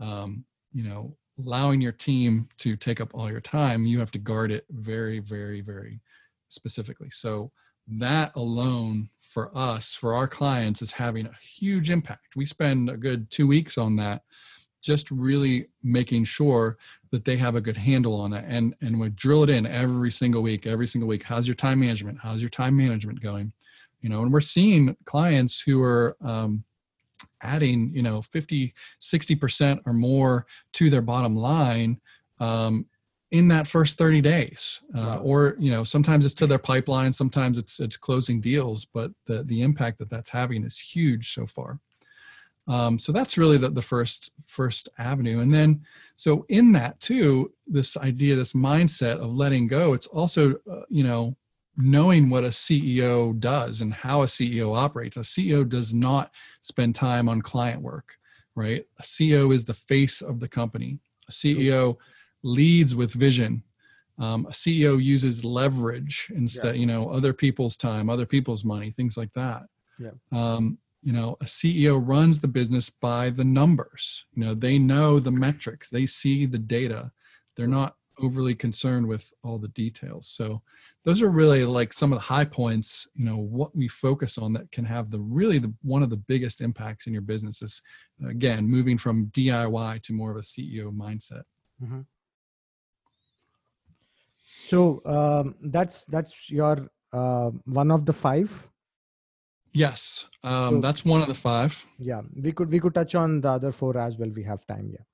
um, 0.00 0.44
you 0.72 0.82
know 0.82 1.16
allowing 1.38 1.80
your 1.80 1.92
team 1.92 2.48
to 2.56 2.76
take 2.76 3.00
up 3.00 3.14
all 3.14 3.30
your 3.30 3.40
time 3.40 3.86
you 3.86 4.00
have 4.00 4.10
to 4.10 4.18
guard 4.18 4.50
it 4.50 4.64
very 4.70 5.20
very 5.20 5.60
very 5.60 6.00
specifically. 6.48 7.10
So 7.10 7.52
that 7.88 8.34
alone 8.36 9.10
for 9.36 9.50
us, 9.54 9.94
for 9.94 10.14
our 10.14 10.26
clients, 10.26 10.80
is 10.80 10.92
having 10.92 11.26
a 11.26 11.34
huge 11.34 11.90
impact. 11.90 12.36
We 12.36 12.46
spend 12.46 12.88
a 12.88 12.96
good 12.96 13.30
two 13.30 13.46
weeks 13.46 13.76
on 13.76 13.96
that, 13.96 14.22
just 14.82 15.10
really 15.10 15.66
making 15.82 16.24
sure 16.24 16.78
that 17.10 17.26
they 17.26 17.36
have 17.36 17.54
a 17.54 17.60
good 17.60 17.76
handle 17.76 18.18
on 18.18 18.30
that. 18.30 18.44
And 18.48 18.74
and 18.80 18.98
we 18.98 19.10
drill 19.10 19.42
it 19.42 19.50
in 19.50 19.66
every 19.66 20.10
single 20.10 20.40
week, 20.40 20.66
every 20.66 20.86
single 20.86 21.06
week. 21.06 21.22
How's 21.22 21.46
your 21.46 21.54
time 21.54 21.80
management? 21.80 22.16
How's 22.22 22.40
your 22.40 22.48
time 22.48 22.78
management 22.78 23.20
going? 23.20 23.52
You 24.00 24.08
know, 24.08 24.22
and 24.22 24.32
we're 24.32 24.40
seeing 24.40 24.96
clients 25.04 25.60
who 25.60 25.82
are 25.82 26.16
um, 26.22 26.64
adding, 27.42 27.92
you 27.92 28.02
know, 28.02 28.22
50, 28.22 28.72
60% 29.02 29.80
or 29.84 29.92
more 29.92 30.46
to 30.72 30.88
their 30.88 31.02
bottom 31.02 31.36
line 31.36 32.00
um, 32.40 32.86
in 33.36 33.48
that 33.48 33.66
first 33.66 33.98
30 33.98 34.20
days 34.20 34.82
uh, 34.94 35.18
or 35.18 35.56
you 35.58 35.70
know 35.70 35.84
sometimes 35.84 36.24
it's 36.24 36.34
to 36.34 36.46
their 36.46 36.58
pipeline 36.58 37.12
sometimes 37.12 37.58
it's 37.58 37.80
it's 37.80 37.96
closing 37.96 38.40
deals 38.40 38.84
but 38.84 39.10
the 39.26 39.42
the 39.44 39.62
impact 39.62 39.98
that 39.98 40.10
that's 40.10 40.30
having 40.30 40.64
is 40.64 40.78
huge 40.78 41.32
so 41.32 41.46
far. 41.46 41.80
Um, 42.68 42.98
so 42.98 43.12
that's 43.12 43.38
really 43.38 43.58
the, 43.58 43.70
the 43.70 43.82
first 43.82 44.32
first 44.44 44.88
avenue. 44.98 45.38
And 45.38 45.54
then 45.54 45.82
so 46.16 46.44
in 46.48 46.72
that 46.72 46.98
too 47.00 47.52
this 47.66 47.96
idea 47.96 48.34
this 48.34 48.54
mindset 48.54 49.18
of 49.22 49.34
letting 49.34 49.66
go 49.68 49.92
it's 49.92 50.06
also 50.08 50.54
uh, 50.70 50.82
you 50.88 51.04
know 51.04 51.36
knowing 51.76 52.30
what 52.30 52.42
a 52.42 52.48
ceo 52.48 53.38
does 53.38 53.82
and 53.82 53.92
how 53.92 54.22
a 54.22 54.26
ceo 54.26 54.76
operates. 54.76 55.16
A 55.16 55.20
ceo 55.20 55.68
does 55.68 55.92
not 55.94 56.32
spend 56.62 56.94
time 56.94 57.28
on 57.28 57.42
client 57.42 57.82
work 57.82 58.16
right? 58.56 58.84
A 58.98 59.02
ceo 59.02 59.54
is 59.54 59.64
the 59.64 59.74
face 59.74 60.22
of 60.22 60.40
the 60.40 60.48
company. 60.48 60.98
A 61.28 61.32
ceo 61.32 61.98
leads 62.42 62.94
with 62.94 63.12
vision. 63.12 63.62
Um, 64.18 64.46
a 64.46 64.52
CEO 64.52 65.02
uses 65.02 65.44
leverage 65.44 66.30
instead, 66.34 66.74
yeah. 66.74 66.80
you 66.80 66.86
know, 66.86 67.10
other 67.10 67.32
people's 67.32 67.76
time, 67.76 68.08
other 68.08 68.26
people's 68.26 68.64
money, 68.64 68.90
things 68.90 69.16
like 69.16 69.32
that. 69.34 69.62
Yeah. 69.98 70.12
Um, 70.32 70.78
you 71.02 71.12
know, 71.12 71.36
a 71.40 71.44
CEO 71.44 72.02
runs 72.04 72.40
the 72.40 72.48
business 72.48 72.90
by 72.90 73.30
the 73.30 73.44
numbers. 73.44 74.24
You 74.34 74.44
know, 74.44 74.54
they 74.54 74.78
know 74.78 75.20
the 75.20 75.30
metrics, 75.30 75.90
they 75.90 76.06
see 76.06 76.46
the 76.46 76.58
data. 76.58 77.12
They're 77.56 77.68
not 77.68 77.94
overly 78.18 78.54
concerned 78.54 79.06
with 79.06 79.32
all 79.42 79.58
the 79.58 79.68
details. 79.68 80.28
So 80.28 80.62
those 81.04 81.22
are 81.22 81.28
really 81.28 81.64
like 81.64 81.92
some 81.92 82.12
of 82.12 82.16
the 82.16 82.24
high 82.24 82.44
points, 82.44 83.08
you 83.14 83.24
know, 83.24 83.36
what 83.36 83.76
we 83.76 83.88
focus 83.88 84.38
on 84.38 84.52
that 84.54 84.70
can 84.72 84.84
have 84.84 85.10
the 85.10 85.20
really 85.20 85.58
the 85.58 85.72
one 85.82 86.02
of 86.02 86.10
the 86.10 86.16
biggest 86.16 86.60
impacts 86.60 87.06
in 87.06 87.12
your 87.12 87.22
business 87.22 87.62
is 87.62 87.82
again 88.26 88.66
moving 88.68 88.98
from 88.98 89.26
DIY 89.26 90.02
to 90.02 90.12
more 90.12 90.30
of 90.30 90.36
a 90.38 90.40
CEO 90.40 90.92
mindset. 90.96 91.42
Mm-hmm. 91.82 92.00
So 94.68 95.00
um, 95.04 95.54
that's 95.62 96.04
that's 96.04 96.50
your 96.50 96.88
uh, 97.12 97.50
one 97.64 97.90
of 97.90 98.04
the 98.04 98.12
five. 98.12 98.50
Yes, 99.72 100.24
um, 100.42 100.76
so, 100.76 100.80
that's 100.80 101.04
one 101.04 101.20
of 101.20 101.28
the 101.28 101.34
five. 101.34 101.86
Yeah, 101.98 102.22
we 102.34 102.52
could 102.52 102.70
we 102.70 102.80
could 102.80 102.94
touch 102.94 103.14
on 103.14 103.40
the 103.40 103.50
other 103.50 103.72
four 103.72 103.96
as 103.96 104.18
well. 104.18 104.30
We 104.30 104.42
have 104.44 104.66
time. 104.66 104.90
Yeah. 104.92 105.04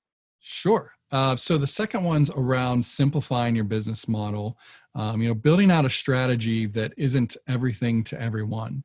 Sure. 0.40 0.92
Uh, 1.10 1.36
so 1.36 1.58
the 1.58 1.66
second 1.66 2.02
one's 2.02 2.30
around 2.30 2.84
simplifying 2.84 3.54
your 3.54 3.64
business 3.64 4.08
model. 4.08 4.58
Um, 4.94 5.20
you 5.20 5.28
know, 5.28 5.34
building 5.34 5.70
out 5.70 5.84
a 5.84 5.90
strategy 5.90 6.66
that 6.66 6.94
isn't 6.96 7.36
everything 7.46 8.02
to 8.04 8.20
everyone. 8.20 8.82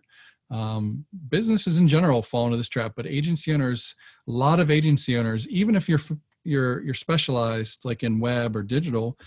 Um, 0.51 1.05
businesses 1.29 1.79
in 1.79 1.87
general 1.87 2.21
fall 2.21 2.45
into 2.45 2.57
this 2.57 2.69
trap, 2.69 2.93
but 2.95 3.07
agency 3.07 3.53
owners, 3.53 3.95
a 4.27 4.31
lot 4.31 4.59
of 4.59 4.69
agency 4.69 5.17
owners, 5.17 5.47
even 5.49 5.75
if 5.75 5.87
you're 5.87 6.01
you're 6.43 6.81
you're 6.81 6.93
specialized 6.93 7.85
like 7.85 8.03
in 8.03 8.19
web 8.19 8.55
or 8.55 8.63
digital, 8.63 9.17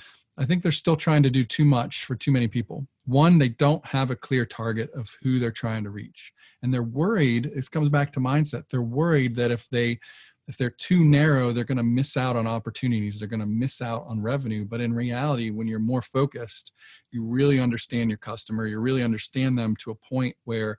I 0.41 0.45
think 0.45 0.63
they're 0.63 0.73
still 0.73 0.97
trying 0.97 1.23
to 1.25 1.31
do 1.31 1.45
too 1.45 1.67
much 1.67 2.07
for 2.07 2.17
too 2.17 2.33
many 2.33 2.49
people. 2.49 2.87
One, 3.05 3.39
they 3.39 3.51
don't 3.51 3.85
have 3.85 4.11
a 4.11 4.17
clear 4.17 4.47
target 4.47 4.91
of 4.95 5.19
who 5.23 5.39
they're 5.39 5.51
trying 5.51 5.85
to 5.85 5.91
reach. 5.91 6.33
And 6.63 6.73
they're 6.73 6.83
worried, 6.83 7.51
this 7.55 7.69
comes 7.69 7.91
back 7.91 8.11
to 8.13 8.21
mindset. 8.21 8.69
They're 8.69 8.81
worried 8.81 9.37
that 9.37 9.51
if 9.51 9.69
they 9.69 10.01
if 10.49 10.57
they're 10.57 10.71
too 10.71 11.05
narrow, 11.05 11.53
they're 11.53 11.63
going 11.63 11.79
to 11.79 11.85
miss 11.85 12.17
out 12.17 12.35
on 12.35 12.49
opportunities. 12.49 13.21
They're 13.21 13.29
going 13.29 13.39
to 13.39 13.47
miss 13.47 13.81
out 13.81 14.05
on 14.09 14.21
revenue. 14.21 14.65
But 14.65 14.81
in 14.81 14.93
reality, 14.93 15.51
when 15.51 15.69
you're 15.69 15.79
more 15.79 16.03
focused, 16.03 16.73
you 17.13 17.25
really 17.25 17.61
understand 17.61 18.11
your 18.11 18.19
customer. 18.19 18.67
You 18.67 18.81
really 18.81 19.05
understand 19.05 19.57
them 19.57 19.77
to 19.77 19.93
a 19.93 19.95
point 19.95 20.35
where 20.43 20.79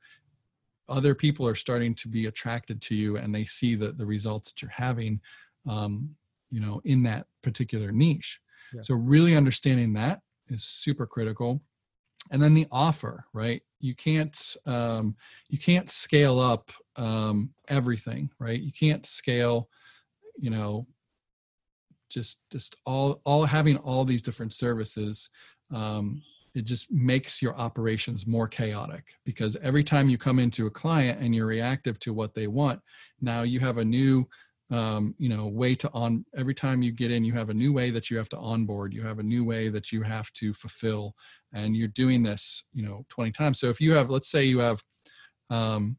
other 0.90 1.16
people 1.16 1.48
are 1.48 1.56
starting 1.56 1.96
to 1.96 2.10
be 2.10 2.26
attracted 2.26 2.82
to 2.82 2.96
you 2.96 3.16
and 3.16 3.34
they 3.34 3.46
see 3.46 3.76
the, 3.76 3.94
the 3.94 4.06
results 4.06 4.52
that 4.52 4.62
you're 4.62 4.72
having 4.72 5.22
um, 5.70 6.16
you 6.50 6.60
know 6.60 6.82
in 6.84 7.04
that 7.04 7.28
particular 7.42 7.92
niche 7.92 8.41
so 8.82 8.96
really 8.96 9.36
understanding 9.36 9.94
that 9.94 10.22
is 10.48 10.64
super 10.64 11.06
critical. 11.06 11.62
And 12.32 12.42
then 12.42 12.54
the 12.54 12.68
offer, 12.72 13.26
right? 13.34 13.62
You 13.80 13.96
can't 13.96 14.56
um, 14.66 15.16
you 15.50 15.58
can't 15.58 15.90
scale 15.90 16.40
up 16.40 16.72
um, 16.96 17.54
everything, 17.68 18.30
right? 18.40 18.62
You 18.62 18.72
can't 18.72 19.06
scale, 19.06 19.70
you 20.38 20.52
know, 20.52 20.88
just 22.10 22.40
just 22.52 22.76
all 22.86 23.22
all 23.26 23.46
having 23.46 23.78
all 23.78 24.06
these 24.06 24.22
different 24.22 24.54
services. 24.54 25.30
Um, 25.74 26.22
it 26.54 26.66
just 26.66 26.92
makes 26.92 27.42
your 27.42 27.56
operations 27.56 28.28
more 28.28 28.48
chaotic 28.48 29.16
because 29.26 29.56
every 29.58 29.84
time 29.84 30.10
you 30.10 30.18
come 30.18 30.38
into 30.38 30.66
a 30.66 30.72
client 30.72 31.20
and 31.22 31.34
you're 31.34 31.46
reactive 31.46 31.98
to 32.00 32.14
what 32.14 32.34
they 32.34 32.48
want, 32.48 32.82
now 33.22 33.44
you 33.44 33.60
have 33.62 33.78
a 33.78 33.86
new 33.86 34.28
um, 34.72 35.14
you 35.18 35.30
know 35.30 35.48
way 35.48 35.76
to 35.76 35.90
on 35.92 36.26
every 36.36 36.56
time 36.56 36.82
you 36.82 36.92
get 36.92 37.12
in 37.12 37.26
you 37.26 37.34
have 37.34 37.50
a 37.50 37.54
new 37.54 37.74
way 37.74 37.92
that 37.92 38.10
you 38.10 38.18
have 38.18 38.30
to 38.30 38.38
onboard 38.38 38.94
you 38.94 39.02
have 39.02 39.20
a 39.20 39.24
new 39.24 39.44
way 39.44 39.68
that 39.68 39.92
you 39.92 40.02
have 40.02 40.32
to 40.34 40.54
fulfill 40.54 41.14
and 41.54 41.76
you're 41.76 41.90
doing 41.90 42.24
this 42.24 42.64
you 42.74 42.84
know 42.84 43.06
20 43.10 43.32
times 43.32 43.60
so 43.60 43.68
if 43.68 43.82
you 43.82 43.92
have 43.92 44.10
let's 44.10 44.32
say 44.32 44.44
you 44.44 44.60
have 44.60 44.82
um, 45.50 45.98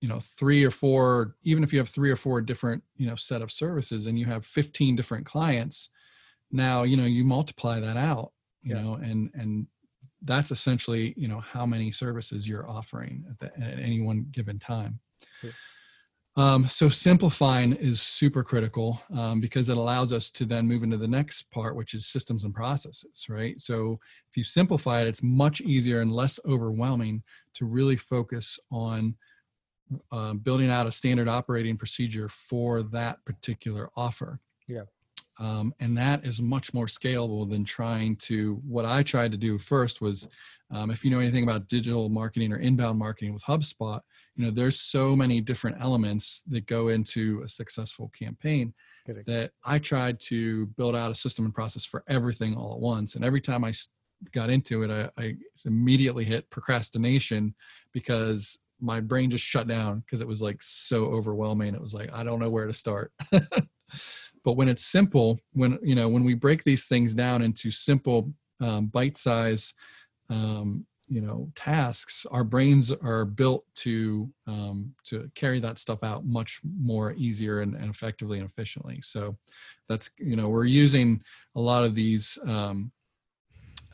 you 0.00 0.08
know 0.08 0.20
three 0.20 0.64
or 0.64 0.70
four 0.70 1.34
even 1.42 1.64
if 1.64 1.72
you 1.72 1.78
have 1.78 1.88
three 1.88 2.10
or 2.10 2.16
four 2.16 2.40
different 2.40 2.82
you 2.96 3.06
know 3.06 3.16
set 3.16 3.42
of 3.42 3.50
services 3.50 4.06
and 4.06 4.18
you 4.18 4.26
have 4.26 4.46
15 4.46 4.94
different 4.94 5.26
clients 5.26 5.90
now 6.50 6.84
you 6.84 6.96
know 6.96 7.04
you 7.04 7.24
multiply 7.24 7.80
that 7.80 7.96
out 7.96 8.32
you 8.62 8.74
yeah. 8.74 8.82
know 8.82 8.94
and 8.94 9.30
and 9.34 9.66
that's 10.24 10.52
essentially 10.52 11.12
you 11.16 11.26
know 11.26 11.40
how 11.40 11.66
many 11.66 11.90
services 11.90 12.48
you're 12.48 12.68
offering 12.68 13.24
at, 13.28 13.38
the, 13.38 13.46
at 13.64 13.80
any 13.80 14.00
one 14.00 14.26
given 14.30 14.58
time 14.58 15.00
sure. 15.40 15.50
Um, 16.34 16.66
so 16.66 16.88
simplifying 16.88 17.74
is 17.74 18.00
super 18.00 18.42
critical 18.42 19.02
um, 19.14 19.40
because 19.40 19.68
it 19.68 19.76
allows 19.76 20.14
us 20.14 20.30
to 20.30 20.46
then 20.46 20.66
move 20.66 20.82
into 20.82 20.96
the 20.96 21.08
next 21.08 21.50
part, 21.50 21.76
which 21.76 21.92
is 21.92 22.06
systems 22.06 22.44
and 22.44 22.54
processes, 22.54 23.26
right? 23.28 23.60
So 23.60 23.98
if 24.30 24.36
you 24.36 24.42
simplify 24.42 25.02
it, 25.02 25.08
it's 25.08 25.22
much 25.22 25.60
easier 25.60 26.00
and 26.00 26.10
less 26.10 26.40
overwhelming 26.46 27.22
to 27.54 27.66
really 27.66 27.96
focus 27.96 28.58
on 28.70 29.14
uh, 30.10 30.32
building 30.34 30.70
out 30.70 30.86
a 30.86 30.92
standard 30.92 31.28
operating 31.28 31.76
procedure 31.76 32.30
for 32.30 32.82
that 32.82 33.22
particular 33.26 33.90
offer. 33.94 34.40
Yeah. 34.66 34.84
Um, 35.40 35.74
and 35.80 35.96
that 35.96 36.24
is 36.24 36.42
much 36.42 36.74
more 36.74 36.86
scalable 36.86 37.48
than 37.48 37.64
trying 37.64 38.16
to 38.16 38.60
what 38.66 38.84
i 38.84 39.02
tried 39.02 39.32
to 39.32 39.38
do 39.38 39.58
first 39.58 40.00
was 40.00 40.28
um, 40.70 40.90
if 40.90 41.04
you 41.04 41.10
know 41.10 41.20
anything 41.20 41.44
about 41.44 41.68
digital 41.68 42.10
marketing 42.10 42.52
or 42.52 42.58
inbound 42.58 42.98
marketing 42.98 43.32
with 43.32 43.42
hubspot 43.44 44.00
you 44.36 44.44
know 44.44 44.50
there's 44.50 44.78
so 44.78 45.16
many 45.16 45.40
different 45.40 45.76
elements 45.80 46.42
that 46.48 46.66
go 46.66 46.88
into 46.88 47.42
a 47.44 47.48
successful 47.48 48.10
campaign 48.10 48.74
Correct. 49.06 49.26
that 49.26 49.52
i 49.64 49.78
tried 49.78 50.20
to 50.20 50.66
build 50.66 50.94
out 50.94 51.10
a 51.10 51.14
system 51.14 51.44
and 51.44 51.54
process 51.54 51.84
for 51.84 52.04
everything 52.08 52.54
all 52.54 52.74
at 52.74 52.80
once. 52.80 53.14
And 53.14 53.24
every 53.24 53.40
time 53.40 53.64
i 53.64 53.72
got 54.32 54.50
into 54.50 54.82
it 54.82 54.90
i, 54.90 55.22
I 55.22 55.36
immediately 55.66 56.24
hit 56.24 56.50
procrastination 56.50 57.54
because 57.92 58.58
my 58.80 59.00
brain 59.00 59.30
just 59.30 59.44
shut 59.44 59.68
down 59.68 60.00
because 60.00 60.20
it 60.20 60.26
was 60.26 60.42
like 60.42 60.60
so 60.60 61.04
overwhelming. 61.06 61.74
It 61.74 61.80
was 61.80 61.94
like 61.94 62.12
i 62.14 62.22
don't 62.24 62.40
know 62.40 62.50
where 62.50 62.66
to 62.66 62.74
start 62.74 63.12
but 64.44 64.56
when 64.56 64.68
it's 64.68 64.84
simple 64.84 65.38
when 65.52 65.78
you 65.82 65.94
know 65.94 66.08
when 66.08 66.24
we 66.24 66.34
break 66.34 66.64
these 66.64 66.86
things 66.88 67.14
down 67.14 67.42
into 67.42 67.70
simple 67.70 68.32
um, 68.60 68.86
bite 68.86 69.16
size 69.16 69.74
um, 70.30 70.86
you 71.12 71.20
know 71.20 71.50
tasks 71.54 72.24
our 72.30 72.42
brains 72.42 72.90
are 72.90 73.26
built 73.26 73.64
to 73.74 74.32
um, 74.46 74.94
to 75.04 75.30
carry 75.34 75.60
that 75.60 75.76
stuff 75.76 76.02
out 76.02 76.24
much 76.24 76.60
more 76.80 77.12
easier 77.12 77.60
and, 77.60 77.74
and, 77.74 77.90
effectively 77.90 78.38
and 78.38 78.48
efficiently. 78.48 78.98
So 79.02 79.36
that's 79.90 80.10
you 80.18 80.36
know 80.36 80.48
we're 80.48 80.64
using 80.64 81.20
a 81.54 81.60
lot 81.60 81.84
of 81.84 81.94
these 81.94 82.38
um, 82.48 82.92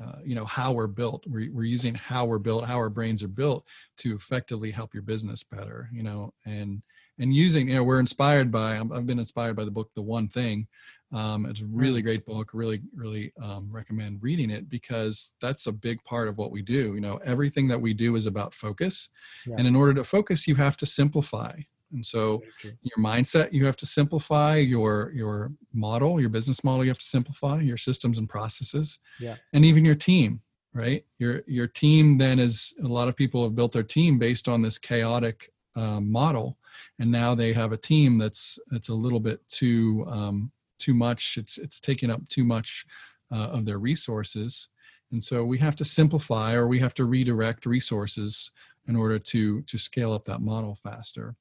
uh, 0.01 0.21
you 0.25 0.37
know 0.37 0.45
how 0.45 0.71
we're 0.71 0.87
built. 0.87 1.25
We're, 1.27 1.53
we're 1.53 1.65
using 1.65 1.95
how 1.97 2.25
we're 2.25 2.39
built 2.39 2.67
how 2.67 2.77
our 2.77 2.91
brains 2.91 3.25
are 3.25 3.29
built 3.29 3.67
to 3.99 4.15
effectively 4.15 4.71
help 4.71 4.95
your 4.95 5.03
business 5.03 5.43
better 5.43 5.89
you 5.93 6.05
know 6.05 6.33
and 6.47 6.83
and 7.19 7.35
using 7.35 7.69
you 7.69 7.75
know 7.75 7.85
we're 7.85 8.01
inspired 8.01 8.51
by 8.51 8.77
i've 8.79 9.07
been 9.07 9.19
inspired 9.19 9.57
by 9.57 9.65
the 9.65 9.71
book 9.71 9.91
the 9.95 10.03
one 10.03 10.29
thing. 10.29 10.67
Um, 11.11 11.47
it's 11.47 11.63
a 11.63 11.67
really 11.67 12.03
great 12.03 12.27
book 12.27 12.51
really 12.53 12.83
really 12.95 13.33
um, 13.43 13.71
recommend 13.73 14.23
reading 14.23 14.51
it 14.51 14.69
because 14.69 15.35
that's 15.41 15.67
a 15.67 15.73
big 15.73 16.03
part 16.05 16.29
of 16.29 16.37
what 16.37 16.51
we 16.51 16.61
do. 16.63 16.95
You 16.95 17.01
know 17.01 17.19
everything 17.25 17.67
that 17.69 17.81
we 17.81 17.95
do 17.95 18.17
is 18.17 18.27
about 18.27 18.55
focus 18.55 19.09
yeah. 19.47 19.57
and 19.59 19.67
in 19.67 19.75
order 19.75 19.95
to 19.95 20.05
focus 20.05 20.47
you 20.47 20.55
have 20.57 20.77
to 20.79 20.87
simplify. 20.87 21.53
And 21.93 22.05
so 22.05 22.43
your 22.63 22.99
mindset 22.99 23.53
you 23.53 23.65
have 23.65 23.77
to 23.77 23.87
simplify 23.87 24.57
your 24.57 25.11
your 25.15 25.53
model 25.73 26.21
your 26.21 26.29
business 26.29 26.63
model 26.63 26.85
you 26.85 26.91
have 26.91 26.99
to 26.99 27.05
simplify 27.05 27.61
your 27.61 27.79
systems 27.79 28.19
and 28.19 28.29
processes 28.29 28.99
yeah. 29.19 29.37
and 29.55 29.65
even 29.65 29.87
your 29.87 29.95
team 29.95 30.43
right? 30.75 31.03
Your 31.19 31.43
your 31.47 31.67
team 31.67 32.19
then 32.19 32.39
is 32.39 32.75
a 32.83 32.87
lot 32.87 33.09
of 33.09 33.17
people 33.17 33.43
have 33.43 33.57
built 33.57 33.73
their 33.73 33.83
team 33.83 34.19
based 34.19 34.49
on 34.49 34.63
this 34.63 34.79
chaotic 34.79 35.51
um, 35.77 36.11
model 36.11 36.58
and 36.99 37.11
now 37.11 37.35
they 37.35 37.53
have 37.53 37.73
a 37.73 37.77
team 37.77 38.19
that's 38.19 38.59
that's 38.71 38.89
a 38.89 38.95
little 38.95 39.21
bit 39.21 39.47
too 39.49 40.05
um, 40.09 40.53
too 40.79 40.95
much. 40.95 41.37
It's 41.39 41.59
it's 41.59 41.81
taking 41.81 42.11
up 42.11 42.27
too 42.29 42.45
much 42.45 42.87
uh, 43.31 43.51
of 43.53 43.67
their 43.67 43.79
resources. 43.79 44.69
And 45.11 45.25
so 45.25 45.45
we 45.45 45.59
have 45.59 45.77
to 45.77 45.85
simplify 45.85 46.55
or 46.55 46.69
we 46.69 46.81
have 46.81 46.95
to 46.95 47.07
redirect 47.07 47.65
resources 47.65 48.51
in 48.87 48.97
order 48.97 49.19
to 49.19 49.63
to 49.63 49.79
scale 49.79 50.13
up 50.13 50.25
that 50.27 50.41
model 50.41 50.77
faster. 50.83 51.35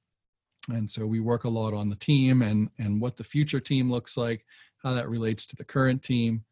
And 0.70 0.90
so 0.90 1.08
we 1.08 1.22
work 1.22 1.46
a 1.46 1.50
lot 1.50 1.74
on 1.74 1.90
the 1.90 1.96
team 1.96 2.42
and 2.42 2.70
and 2.80 3.02
what 3.02 3.18
the 3.18 3.24
future 3.24 3.60
team 3.60 3.92
looks 3.92 4.18
like 4.18 4.46
how 4.84 4.94
that 4.94 5.10
relates 5.10 5.46
to 5.48 5.56
the 5.56 5.66
current 5.66 6.04
team. 6.04 6.44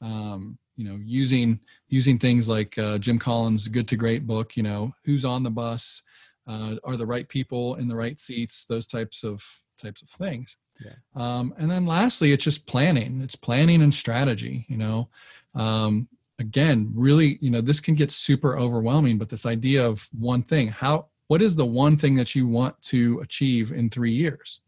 Um, 0.00 0.58
you 0.76 0.84
know 0.84 0.98
using 1.04 1.60
using 1.88 2.18
things 2.18 2.48
like 2.48 2.76
uh, 2.78 2.98
jim 2.98 3.18
collins 3.18 3.68
good 3.68 3.88
to 3.88 3.96
great 3.96 4.26
book 4.26 4.56
you 4.56 4.62
know 4.62 4.92
who's 5.04 5.24
on 5.24 5.42
the 5.42 5.50
bus 5.50 6.02
uh, 6.46 6.76
are 6.84 6.96
the 6.96 7.06
right 7.06 7.28
people 7.28 7.76
in 7.76 7.88
the 7.88 7.96
right 7.96 8.18
seats 8.18 8.64
those 8.64 8.86
types 8.86 9.24
of 9.24 9.44
types 9.80 10.02
of 10.02 10.08
things. 10.08 10.56
Yeah. 10.84 10.94
um, 11.14 11.54
and 11.58 11.70
then 11.70 11.86
lastly 11.86 12.32
it's 12.32 12.44
just 12.44 12.66
planning. 12.66 13.20
It's 13.22 13.36
planning 13.36 13.82
and 13.82 13.94
strategy 13.94 14.66
you 14.68 14.76
know? 14.76 15.08
Um, 15.54 16.08
again 16.38 16.90
really 16.94 17.38
you 17.42 17.50
know 17.50 17.60
this 17.60 17.78
can 17.78 17.94
get 17.94 18.10
super 18.10 18.58
overwhelming 18.58 19.18
but 19.18 19.28
this 19.28 19.44
idea 19.44 19.86
of 19.86 20.08
one 20.18 20.42
thing 20.42 20.66
how 20.66 21.06
what 21.32 21.40
is 21.40 21.56
the 21.56 21.64
one 21.64 21.96
thing 21.96 22.14
that 22.16 22.34
you 22.34 22.46
want 22.46 22.80
to 22.82 23.18
achieve 23.20 23.72
in 23.72 23.88
three 23.88 24.12
years? 24.12 24.60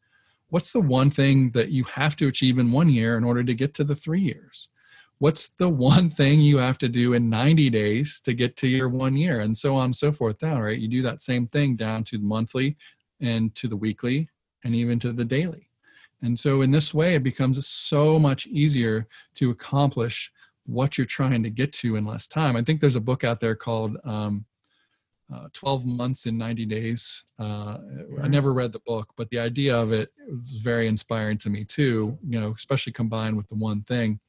What's 0.49 0.73
the 0.73 0.81
one 0.81 1.11
thing 1.11 1.51
that 1.51 1.69
you 1.69 1.85
have 1.85 2.17
to 2.17 2.27
achieve 2.27 2.59
in 2.59 2.73
one 2.73 2.89
year 2.89 3.19
in 3.19 3.25
order 3.25 3.45
to 3.45 3.55
get 3.55 3.75
to 3.75 3.85
the 3.85 3.95
three 3.95 4.23
years 4.23 4.71
what's 5.25 5.49
the 5.55 5.71
one 5.71 6.11
thing 6.11 6.39
you 6.39 6.59
have 6.59 6.77
to 6.77 6.87
do 6.87 7.15
in 7.15 7.31
90 7.31 7.71
days 7.71 8.21
to 8.21 8.35
get 8.35 8.59
to 8.59 8.69
your 8.69 8.91
one 8.91 9.17
year? 9.17 9.41
And 9.41 9.57
so 9.57 9.75
on 9.75 9.87
and 9.87 9.97
so 9.97 10.13
forth 10.13 10.37
down 10.37 10.61
right? 10.61 10.79
You 10.79 10.87
do 10.87 11.01
that 11.01 11.23
same 11.23 11.47
thing 11.47 11.77
down 11.77 12.05
to 12.05 12.19
the 12.19 12.27
monthly 12.27 12.77
and 13.23 13.55
to 13.55 13.67
the 13.67 13.77
weekly 13.77 14.29
and 14.67 14.75
even 14.75 14.99
to 14.99 15.13
the 15.13 15.25
daily. 15.25 15.71
And 16.21 16.39
so 16.39 16.61
in 16.61 16.71
this 16.71 16.93
way 16.93 17.15
it 17.15 17.23
becomes 17.23 17.67
so 17.67 18.19
much 18.19 18.47
easier 18.49 19.09
to 19.37 19.49
accomplish 19.49 20.31
what 20.67 20.99
you're 20.99 21.07
trying 21.07 21.43
to 21.43 21.49
get 21.49 21.73
to 21.73 21.97
in 21.97 22.05
less 22.05 22.27
time. 22.27 22.55
I 22.55 22.61
think 22.61 22.83
there's 22.83 22.97
a 22.97 23.01
book 23.01 23.25
out 23.25 23.41
there 23.41 23.55
called 23.55 23.97
um, 24.05 24.45
uh, 25.35 25.49
12 25.55 25.87
months 25.87 26.27
in 26.27 26.37
90 26.37 26.67
days. 26.67 27.25
Uh, 27.39 27.79
I 28.23 28.29
never 28.29 28.53
read 28.53 28.75
the 28.75 28.81
book, 28.81 29.09
but 29.17 29.31
the 29.31 29.39
idea 29.39 29.75
of 29.75 29.91
it 29.91 30.13
was 30.29 30.61
very 30.61 30.87
inspiring 30.87 31.39
to 31.39 31.49
me 31.49 31.65
too, 31.65 32.19
you 32.29 32.39
know, 32.39 32.53
especially 32.55 32.93
combined 32.93 33.39
with 33.39 33.49
the 33.49 33.55
one 33.55 33.81
thing 33.85 34.21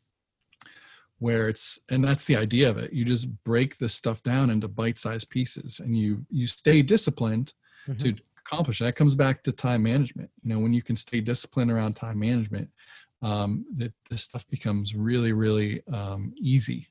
where 1.19 1.47
it's 1.47 1.79
and 1.89 2.03
that's 2.03 2.25
the 2.25 2.35
idea 2.35 2.69
of 2.69 2.77
it. 2.77 2.93
You 2.93 3.05
just 3.05 3.27
break 3.43 3.77
this 3.77 3.93
stuff 3.93 4.21
down 4.21 4.49
into 4.49 4.67
bite-sized 4.67 5.29
pieces 5.29 5.79
and 5.79 5.97
you 5.97 6.25
you 6.29 6.47
stay 6.47 6.81
disciplined 6.81 7.53
mm-hmm. 7.87 7.97
to 7.97 8.15
accomplish 8.39 8.79
that. 8.79 8.95
Comes 8.95 9.15
back 9.15 9.43
to 9.43 9.51
time 9.51 9.83
management. 9.83 10.29
You 10.43 10.53
know 10.53 10.59
when 10.59 10.73
you 10.73 10.81
can 10.81 10.95
stay 10.95 11.21
disciplined 11.21 11.71
around 11.71 11.93
time 11.93 12.19
management 12.19 12.69
um, 13.21 13.65
that 13.75 13.93
this 14.09 14.23
stuff 14.23 14.47
becomes 14.49 14.95
really 14.95 15.33
really 15.33 15.85
um, 15.87 16.33
easy. 16.37 16.87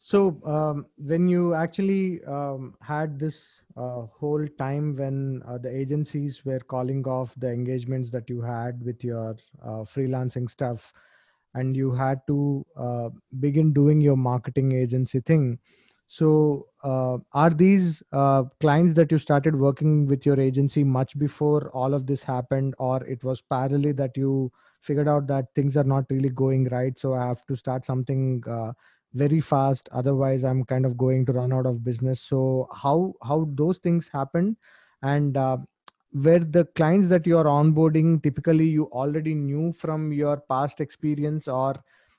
So 0.00 0.40
um, 0.46 0.86
when 0.96 1.28
you 1.28 1.54
actually 1.54 2.24
um, 2.24 2.74
had 2.80 3.18
this 3.18 3.62
uh, 3.76 4.06
whole 4.18 4.46
time 4.58 4.96
when 4.96 5.42
uh, 5.46 5.58
the 5.58 5.68
agencies 5.68 6.46
were 6.46 6.60
calling 6.60 7.06
off 7.06 7.34
the 7.36 7.50
engagements 7.50 8.10
that 8.12 8.30
you 8.30 8.40
had 8.40 8.82
with 8.82 9.04
your 9.04 9.36
uh, 9.62 9.84
freelancing 9.84 10.48
stuff 10.48 10.94
and 11.58 11.76
you 11.76 11.92
had 11.92 12.20
to 12.26 12.64
uh, 12.76 13.08
begin 13.40 13.72
doing 13.72 14.00
your 14.00 14.16
marketing 14.16 14.72
agency 14.72 15.20
thing. 15.20 15.58
So 16.08 16.66
uh, 16.82 17.18
are 17.32 17.50
these 17.50 18.02
uh, 18.12 18.44
clients 18.60 18.94
that 18.94 19.12
you 19.12 19.18
started 19.18 19.54
working 19.54 20.06
with 20.06 20.24
your 20.24 20.40
agency 20.40 20.82
much 20.84 21.18
before 21.18 21.68
all 21.70 21.92
of 21.92 22.06
this 22.06 22.22
happened 22.22 22.74
or 22.78 23.04
it 23.04 23.22
was 23.24 23.42
parallelly 23.42 23.94
that 23.96 24.16
you 24.16 24.50
figured 24.80 25.08
out 25.08 25.26
that 25.26 25.46
things 25.54 25.76
are 25.76 25.84
not 25.84 26.04
really 26.08 26.30
going 26.30 26.64
right 26.68 26.98
so 26.98 27.12
i 27.14 27.26
have 27.26 27.44
to 27.46 27.56
start 27.56 27.84
something 27.84 28.42
uh, 28.48 28.72
very 29.14 29.40
fast 29.40 29.88
otherwise 29.92 30.44
i'm 30.44 30.64
kind 30.64 30.86
of 30.86 30.96
going 30.96 31.26
to 31.26 31.32
run 31.32 31.52
out 31.52 31.66
of 31.66 31.84
business? 31.84 32.22
So 32.22 32.68
how 32.74 33.14
how 33.22 33.48
those 33.54 33.78
things 33.78 34.08
happen 34.12 34.56
and 35.02 35.36
uh, 35.36 35.58
where 36.12 36.38
the 36.38 36.64
clients 36.74 37.08
that 37.08 37.26
you 37.26 37.36
are 37.36 37.44
onboarding 37.44 38.22
typically 38.22 38.66
you 38.66 38.86
already 38.92 39.34
knew 39.34 39.72
from 39.72 40.12
your 40.12 40.38
past 40.48 40.80
experience 40.80 41.48
or 41.48 41.74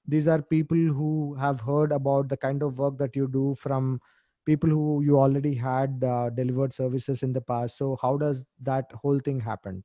these 0.07 0.27
are 0.27 0.41
people 0.41 0.77
who 0.77 1.35
have 1.35 1.59
heard 1.59 1.91
about 1.91 2.29
the 2.29 2.37
kind 2.37 2.63
of 2.63 2.77
work 2.77 2.97
that 2.97 3.15
you 3.15 3.27
do 3.27 3.55
from 3.55 3.99
people 4.45 4.69
who 4.69 5.01
you 5.03 5.19
already 5.19 5.53
had 5.53 6.03
uh, 6.03 6.29
delivered 6.29 6.73
services 6.73 7.23
in 7.23 7.33
the 7.33 7.41
past. 7.41 7.77
So 7.77 7.97
how 8.01 8.17
does 8.17 8.43
that 8.61 8.91
whole 8.93 9.19
thing 9.19 9.39
happen 9.39 9.83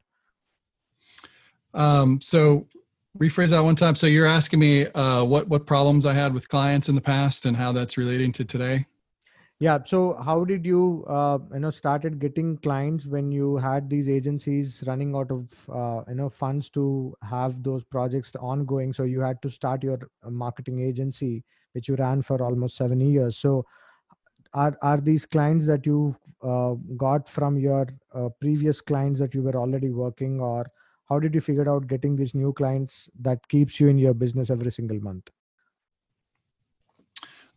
um, 1.75 2.21
so 2.21 2.67
rephrase 3.19 3.49
that 3.49 3.61
one 3.61 3.77
time. 3.77 3.95
So 3.95 4.07
you're 4.07 4.27
asking 4.27 4.61
me 4.61 4.87
uh, 4.87 5.25
what 5.25 5.49
what 5.49 5.67
problems 5.67 6.07
i 6.07 6.13
had 6.13 6.33
with 6.33 6.49
clients 6.49 6.89
in 6.89 6.95
the 6.95 7.01
past 7.01 7.47
and 7.47 7.57
how 7.57 7.73
that's 7.73 7.99
relating 7.99 8.33
to 8.33 8.45
today 8.45 8.87
yeah 9.61 9.79
so 9.85 10.15
how 10.15 10.45
did 10.45 10.65
you 10.67 11.05
uh, 11.09 11.39
you 11.53 11.61
know 11.61 11.71
started 11.71 12.19
getting 12.19 12.57
clients 12.59 13.07
when 13.07 13.31
you 13.31 13.57
had 13.57 13.89
these 13.89 14.09
agencies 14.09 14.83
running 14.87 15.15
out 15.15 15.31
of 15.31 15.71
uh, 15.71 16.03
you 16.09 16.17
know 16.17 16.29
funds 16.29 16.69
to 16.71 17.15
have 17.23 17.63
those 17.63 17.85
projects 17.85 18.33
ongoing? 18.41 18.93
So 18.93 19.05
you 19.05 19.21
had 19.21 19.41
to 19.43 19.51
start 19.51 19.83
your 19.83 19.99
uh, 20.25 20.31
marketing 20.31 20.81
agency 20.81 21.45
which 21.73 21.89
you 21.89 21.97
ran 21.97 22.23
for 22.23 22.41
almost 22.43 22.77
7 22.77 23.01
years. 23.01 23.37
So 23.37 23.65
are 24.53 24.77
are 24.83 25.01
these 25.01 25.27
clients 25.27 25.67
that 25.67 25.87
you 25.87 26.17
uh, 26.43 26.75
got 26.97 27.29
from 27.29 27.59
your 27.59 27.87
uh, 28.15 28.29
previous 28.41 28.81
clients 28.81 29.21
that 29.21 29.35
you 29.35 29.43
were 29.43 29.57
already 29.57 29.91
working 29.91 30.41
or 30.41 30.67
how 31.09 31.19
did 31.19 31.35
you 31.35 31.41
figure 31.41 31.71
out 31.71 31.87
getting 31.87 32.17
these 32.17 32.35
new 32.35 32.53
clients 32.53 33.09
that 33.21 33.47
keeps 33.49 33.81
you 33.81 33.89
in 33.89 33.99
your 33.99 34.15
business 34.15 34.51
every 34.51 34.71
single 34.71 35.01
month 35.01 35.34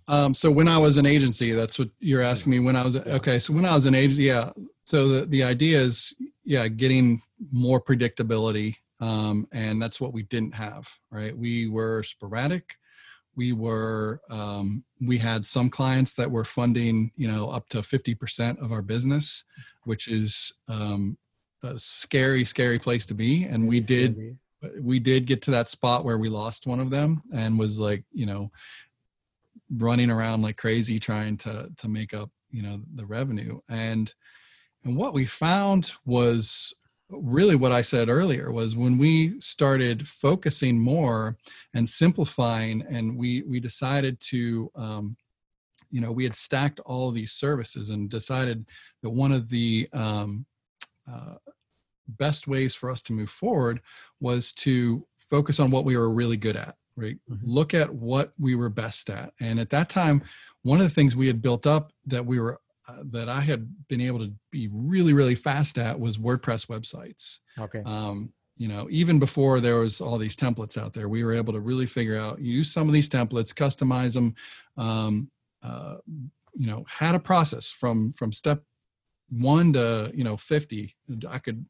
um, 0.07 0.33
so 0.33 0.49
when 0.49 0.67
I 0.67 0.77
was 0.77 0.97
an 0.97 1.05
agency, 1.05 1.51
that's 1.51 1.77
what 1.77 1.89
you're 1.99 2.21
asking 2.21 2.51
me. 2.51 2.59
When 2.59 2.75
I 2.75 2.83
was 2.83 2.95
okay, 2.95 3.39
so 3.39 3.53
when 3.53 3.65
I 3.65 3.75
was 3.75 3.85
an 3.85 3.95
agency, 3.95 4.23
yeah. 4.23 4.51
So 4.85 5.07
the 5.07 5.25
the 5.25 5.43
idea 5.43 5.79
is, 5.79 6.15
yeah, 6.45 6.67
getting 6.67 7.21
more 7.51 7.81
predictability, 7.81 8.75
um, 9.01 9.47
and 9.51 9.81
that's 9.81 9.99
what 9.99 10.13
we 10.13 10.23
didn't 10.23 10.55
have. 10.55 10.89
Right, 11.11 11.37
we 11.37 11.67
were 11.67 12.03
sporadic. 12.03 12.75
We 13.35 13.51
were 13.51 14.21
um, 14.31 14.83
we 15.01 15.17
had 15.17 15.45
some 15.45 15.69
clients 15.69 16.13
that 16.13 16.31
were 16.31 16.45
funding, 16.45 17.11
you 17.17 17.27
know, 17.27 17.49
up 17.49 17.67
to 17.69 17.83
fifty 17.83 18.15
percent 18.15 18.59
of 18.59 18.71
our 18.71 18.81
business, 18.81 19.43
which 19.83 20.07
is 20.07 20.53
um, 20.69 21.17
a 21.63 21.77
scary, 21.77 22.45
scary 22.45 22.79
place 22.79 23.05
to 23.07 23.13
be. 23.13 23.43
And 23.43 23.67
we 23.67 23.81
did 23.81 24.37
we 24.81 24.99
did 24.99 25.25
get 25.25 25.41
to 25.43 25.51
that 25.51 25.69
spot 25.69 26.03
where 26.03 26.17
we 26.17 26.29
lost 26.29 26.65
one 26.65 26.79
of 26.79 26.89
them 26.89 27.21
and 27.33 27.59
was 27.59 27.79
like 27.79 28.03
you 28.11 28.25
know 28.25 28.51
running 29.75 30.09
around 30.09 30.41
like 30.41 30.57
crazy 30.57 30.99
trying 30.99 31.37
to 31.37 31.69
to 31.77 31.87
make 31.87 32.13
up 32.13 32.29
you 32.49 32.61
know 32.61 32.81
the 32.95 33.05
revenue. 33.05 33.59
And 33.69 34.13
and 34.83 34.95
what 34.95 35.13
we 35.13 35.25
found 35.25 35.91
was 36.05 36.73
really 37.09 37.55
what 37.55 37.71
i 37.71 37.81
said 37.81 38.09
earlier 38.09 38.51
was 38.51 38.75
when 38.75 38.97
we 38.97 39.39
started 39.39 40.05
focusing 40.05 40.77
more 40.77 41.37
and 41.73 41.87
simplifying 41.87 42.83
and 42.89 43.17
we 43.17 43.43
we 43.43 43.61
decided 43.61 44.19
to 44.19 44.69
um, 44.75 45.15
you 45.89 46.01
know 46.01 46.11
we 46.11 46.23
had 46.23 46.35
stacked 46.35 46.79
all 46.81 47.11
these 47.11 47.31
services 47.31 47.91
and 47.91 48.09
decided 48.09 48.65
that 49.01 49.09
one 49.09 49.31
of 49.31 49.49
the 49.49 49.87
um, 49.93 50.45
uh, 51.11 51.35
best 52.09 52.47
ways 52.47 52.75
for 52.75 52.89
us 52.89 53.01
to 53.01 53.13
move 53.13 53.29
forward 53.29 53.81
was 54.19 54.51
to 54.51 55.05
focus 55.17 55.59
on 55.59 55.71
what 55.71 55.85
we 55.85 55.95
were 55.95 56.11
really 56.11 56.37
good 56.37 56.57
at 56.57 56.75
right? 56.97 57.17
Mm-hmm. 57.29 57.45
look 57.45 57.73
at 57.73 57.93
what 57.93 58.33
we 58.37 58.55
were 58.55 58.69
best 58.69 59.09
at. 59.09 59.33
And 59.39 59.59
at 59.59 59.69
that 59.69 59.89
time 59.89 60.23
one 60.63 60.79
of 60.79 60.85
the 60.85 60.93
things 60.93 61.15
we 61.15 61.27
had 61.27 61.41
built 61.41 61.65
up 61.65 61.93
that 62.05 62.25
we 62.25 62.39
were 62.39 62.59
uh, 62.89 63.03
that 63.11 63.27
i 63.27 63.41
had 63.41 63.69
been 63.89 63.99
able 63.99 64.19
to 64.19 64.31
be 64.51 64.69
really 64.71 65.13
really 65.13 65.35
fast 65.35 65.77
at 65.77 65.99
was 65.99 66.17
wordpress 66.17 66.67
websites. 66.67 67.39
Okay. 67.59 67.81
Um, 67.85 68.33
you 68.57 68.67
know 68.67 68.87
even 68.89 69.19
before 69.19 69.59
there 69.59 69.79
was 69.79 70.01
all 70.01 70.17
these 70.17 70.35
templates 70.35 70.77
out 70.77 70.93
there 70.93 71.07
we 71.07 71.23
were 71.23 71.33
able 71.33 71.53
to 71.53 71.59
really 71.59 71.85
figure 71.85 72.17
out 72.17 72.39
use 72.39 72.71
some 72.71 72.87
of 72.87 72.93
these 72.93 73.09
templates 73.09 73.53
customize 73.53 74.13
them 74.13 74.35
um, 74.77 75.29
uh, 75.63 75.97
you 76.53 76.67
know 76.67 76.83
had 76.89 77.15
a 77.15 77.19
process 77.19 77.69
from 77.69 78.13
from 78.13 78.31
step 78.31 78.63
one 79.29 79.73
to 79.73 80.11
you 80.13 80.23
know 80.23 80.37
50 80.37 80.95
i 81.29 81.37
could 81.37 81.65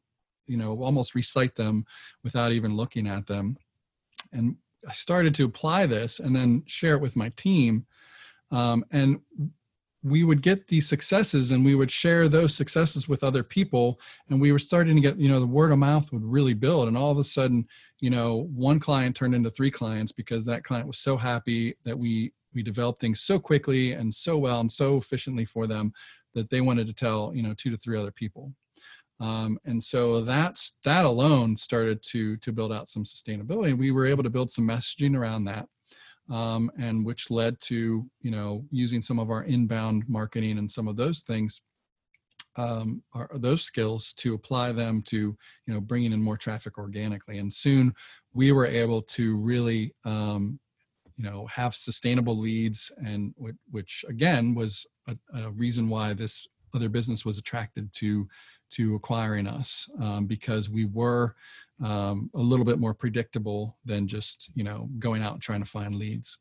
you 0.48 0.56
know 0.56 0.82
almost 0.82 1.14
recite 1.14 1.54
them 1.54 1.84
without 2.24 2.50
even 2.50 2.74
looking 2.74 3.06
at 3.06 3.26
them. 3.26 3.56
And 4.32 4.56
I 4.86 4.92
started 4.92 5.34
to 5.36 5.44
apply 5.44 5.86
this 5.86 6.20
and 6.20 6.34
then 6.34 6.62
share 6.66 6.94
it 6.94 7.00
with 7.00 7.16
my 7.16 7.30
team. 7.30 7.86
Um, 8.50 8.84
and 8.92 9.20
we 10.02 10.24
would 10.24 10.42
get 10.42 10.68
these 10.68 10.88
successes 10.88 11.50
and 11.50 11.64
we 11.64 11.74
would 11.74 11.90
share 11.90 12.28
those 12.28 12.54
successes 12.54 13.08
with 13.08 13.24
other 13.24 13.42
people 13.42 14.00
and 14.28 14.40
we 14.40 14.52
were 14.52 14.58
starting 14.58 14.94
to 14.94 15.02
get 15.02 15.18
you 15.18 15.28
know 15.28 15.40
the 15.40 15.46
word 15.46 15.72
of 15.72 15.78
mouth 15.78 16.12
would 16.12 16.24
really 16.24 16.54
build 16.54 16.86
and 16.86 16.96
all 16.96 17.10
of 17.10 17.18
a 17.18 17.24
sudden 17.24 17.66
you 17.98 18.08
know 18.08 18.48
one 18.54 18.78
client 18.78 19.16
turned 19.16 19.34
into 19.34 19.50
three 19.50 19.70
clients 19.70 20.12
because 20.12 20.44
that 20.44 20.62
client 20.62 20.86
was 20.86 20.98
so 20.98 21.16
happy 21.16 21.74
that 21.84 21.98
we 21.98 22.32
we 22.54 22.62
developed 22.62 23.00
things 23.00 23.20
so 23.20 23.38
quickly 23.38 23.92
and 23.92 24.14
so 24.14 24.38
well 24.38 24.60
and 24.60 24.70
so 24.70 24.96
efficiently 24.96 25.44
for 25.44 25.66
them 25.66 25.92
that 26.34 26.48
they 26.48 26.60
wanted 26.60 26.86
to 26.86 26.94
tell 26.94 27.32
you 27.34 27.42
know 27.42 27.54
two 27.54 27.70
to 27.70 27.76
three 27.76 27.98
other 27.98 28.12
people 28.12 28.52
um, 29.20 29.58
and 29.64 29.82
so 29.82 30.20
that's 30.20 30.78
that 30.84 31.04
alone 31.04 31.56
started 31.56 32.02
to 32.02 32.36
to 32.38 32.52
build 32.52 32.72
out 32.72 32.88
some 32.88 33.04
sustainability 33.04 33.70
and 33.70 33.78
we 33.78 33.90
were 33.90 34.06
able 34.06 34.22
to 34.22 34.30
build 34.30 34.50
some 34.50 34.66
messaging 34.66 35.16
around 35.16 35.44
that 35.44 35.66
um, 36.30 36.70
and 36.78 37.04
which 37.04 37.30
led 37.30 37.58
to 37.60 38.08
you 38.20 38.30
know 38.30 38.64
using 38.70 39.02
some 39.02 39.18
of 39.18 39.30
our 39.30 39.44
inbound 39.44 40.04
marketing 40.08 40.58
and 40.58 40.70
some 40.70 40.88
of 40.88 40.96
those 40.96 41.22
things 41.22 41.60
um, 42.58 43.02
are 43.14 43.30
those 43.34 43.62
skills 43.62 44.12
to 44.14 44.34
apply 44.34 44.72
them 44.72 45.02
to 45.02 45.16
you 45.16 45.36
know 45.74 45.80
bringing 45.80 46.12
in 46.12 46.22
more 46.22 46.36
traffic 46.36 46.76
organically. 46.76 47.38
And 47.38 47.52
soon 47.52 47.94
we 48.34 48.52
were 48.52 48.66
able 48.66 49.02
to 49.02 49.36
really 49.38 49.94
um, 50.04 50.58
you 51.16 51.24
know 51.24 51.46
have 51.46 51.74
sustainable 51.74 52.36
leads 52.36 52.92
and 53.04 53.32
which, 53.36 53.56
which 53.70 54.04
again 54.08 54.54
was 54.54 54.86
a, 55.08 55.16
a, 55.34 55.50
reason 55.50 55.88
why 55.88 56.12
this 56.12 56.46
other 56.74 56.88
business 56.88 57.24
was 57.24 57.38
attracted 57.38 57.92
to 57.94 58.28
to 58.70 58.94
acquiring 58.94 59.46
us 59.46 59.88
um, 60.00 60.26
because 60.26 60.68
we 60.68 60.84
were 60.86 61.34
um, 61.82 62.30
a 62.34 62.40
little 62.40 62.64
bit 62.64 62.78
more 62.78 62.94
predictable 62.94 63.78
than 63.84 64.06
just 64.06 64.50
you 64.54 64.64
know 64.64 64.88
going 64.98 65.22
out 65.22 65.34
and 65.34 65.42
trying 65.42 65.60
to 65.60 65.66
find 65.66 65.94
leads. 65.94 66.38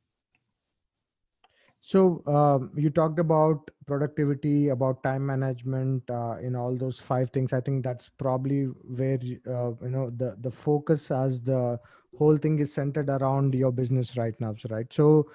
So 1.82 2.22
um, 2.28 2.72
you 2.76 2.90
talked 2.90 3.18
about 3.18 3.72
productivity 3.86 4.70
about 4.70 5.04
time 5.04 5.26
management 5.26 6.04
uh, 6.10 6.36
in 6.42 6.54
all 6.54 6.76
those 6.76 7.00
five 7.00 7.30
things. 7.30 7.54
I 7.54 7.62
think 7.62 7.84
that's 7.84 8.10
probably 8.10 8.64
where 8.66 9.20
uh, 9.48 9.72
you 9.82 9.90
know 9.90 10.10
the 10.18 10.36
the 10.42 10.52
focus 10.52 11.12
as 11.12 11.40
the 11.40 11.80
whole 12.18 12.38
thing 12.38 12.60
is 12.60 12.74
centered 12.74 13.10
around 13.10 13.54
your 13.54 13.72
business 13.72 14.18
right 14.18 14.34
now 14.42 14.56
right? 14.70 14.92
So 14.92 15.30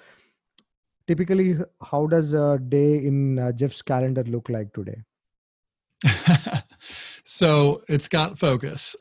typically 1.06 1.56
how 1.82 2.06
does 2.06 2.32
a 2.32 2.58
day 2.68 2.96
in 2.96 3.38
uh, 3.38 3.52
jeff's 3.52 3.82
calendar 3.82 4.22
look 4.24 4.48
like 4.48 4.72
today 4.72 5.00
so 7.32 7.82
it's 7.88 8.08
got 8.08 8.38
focus. 8.38 8.94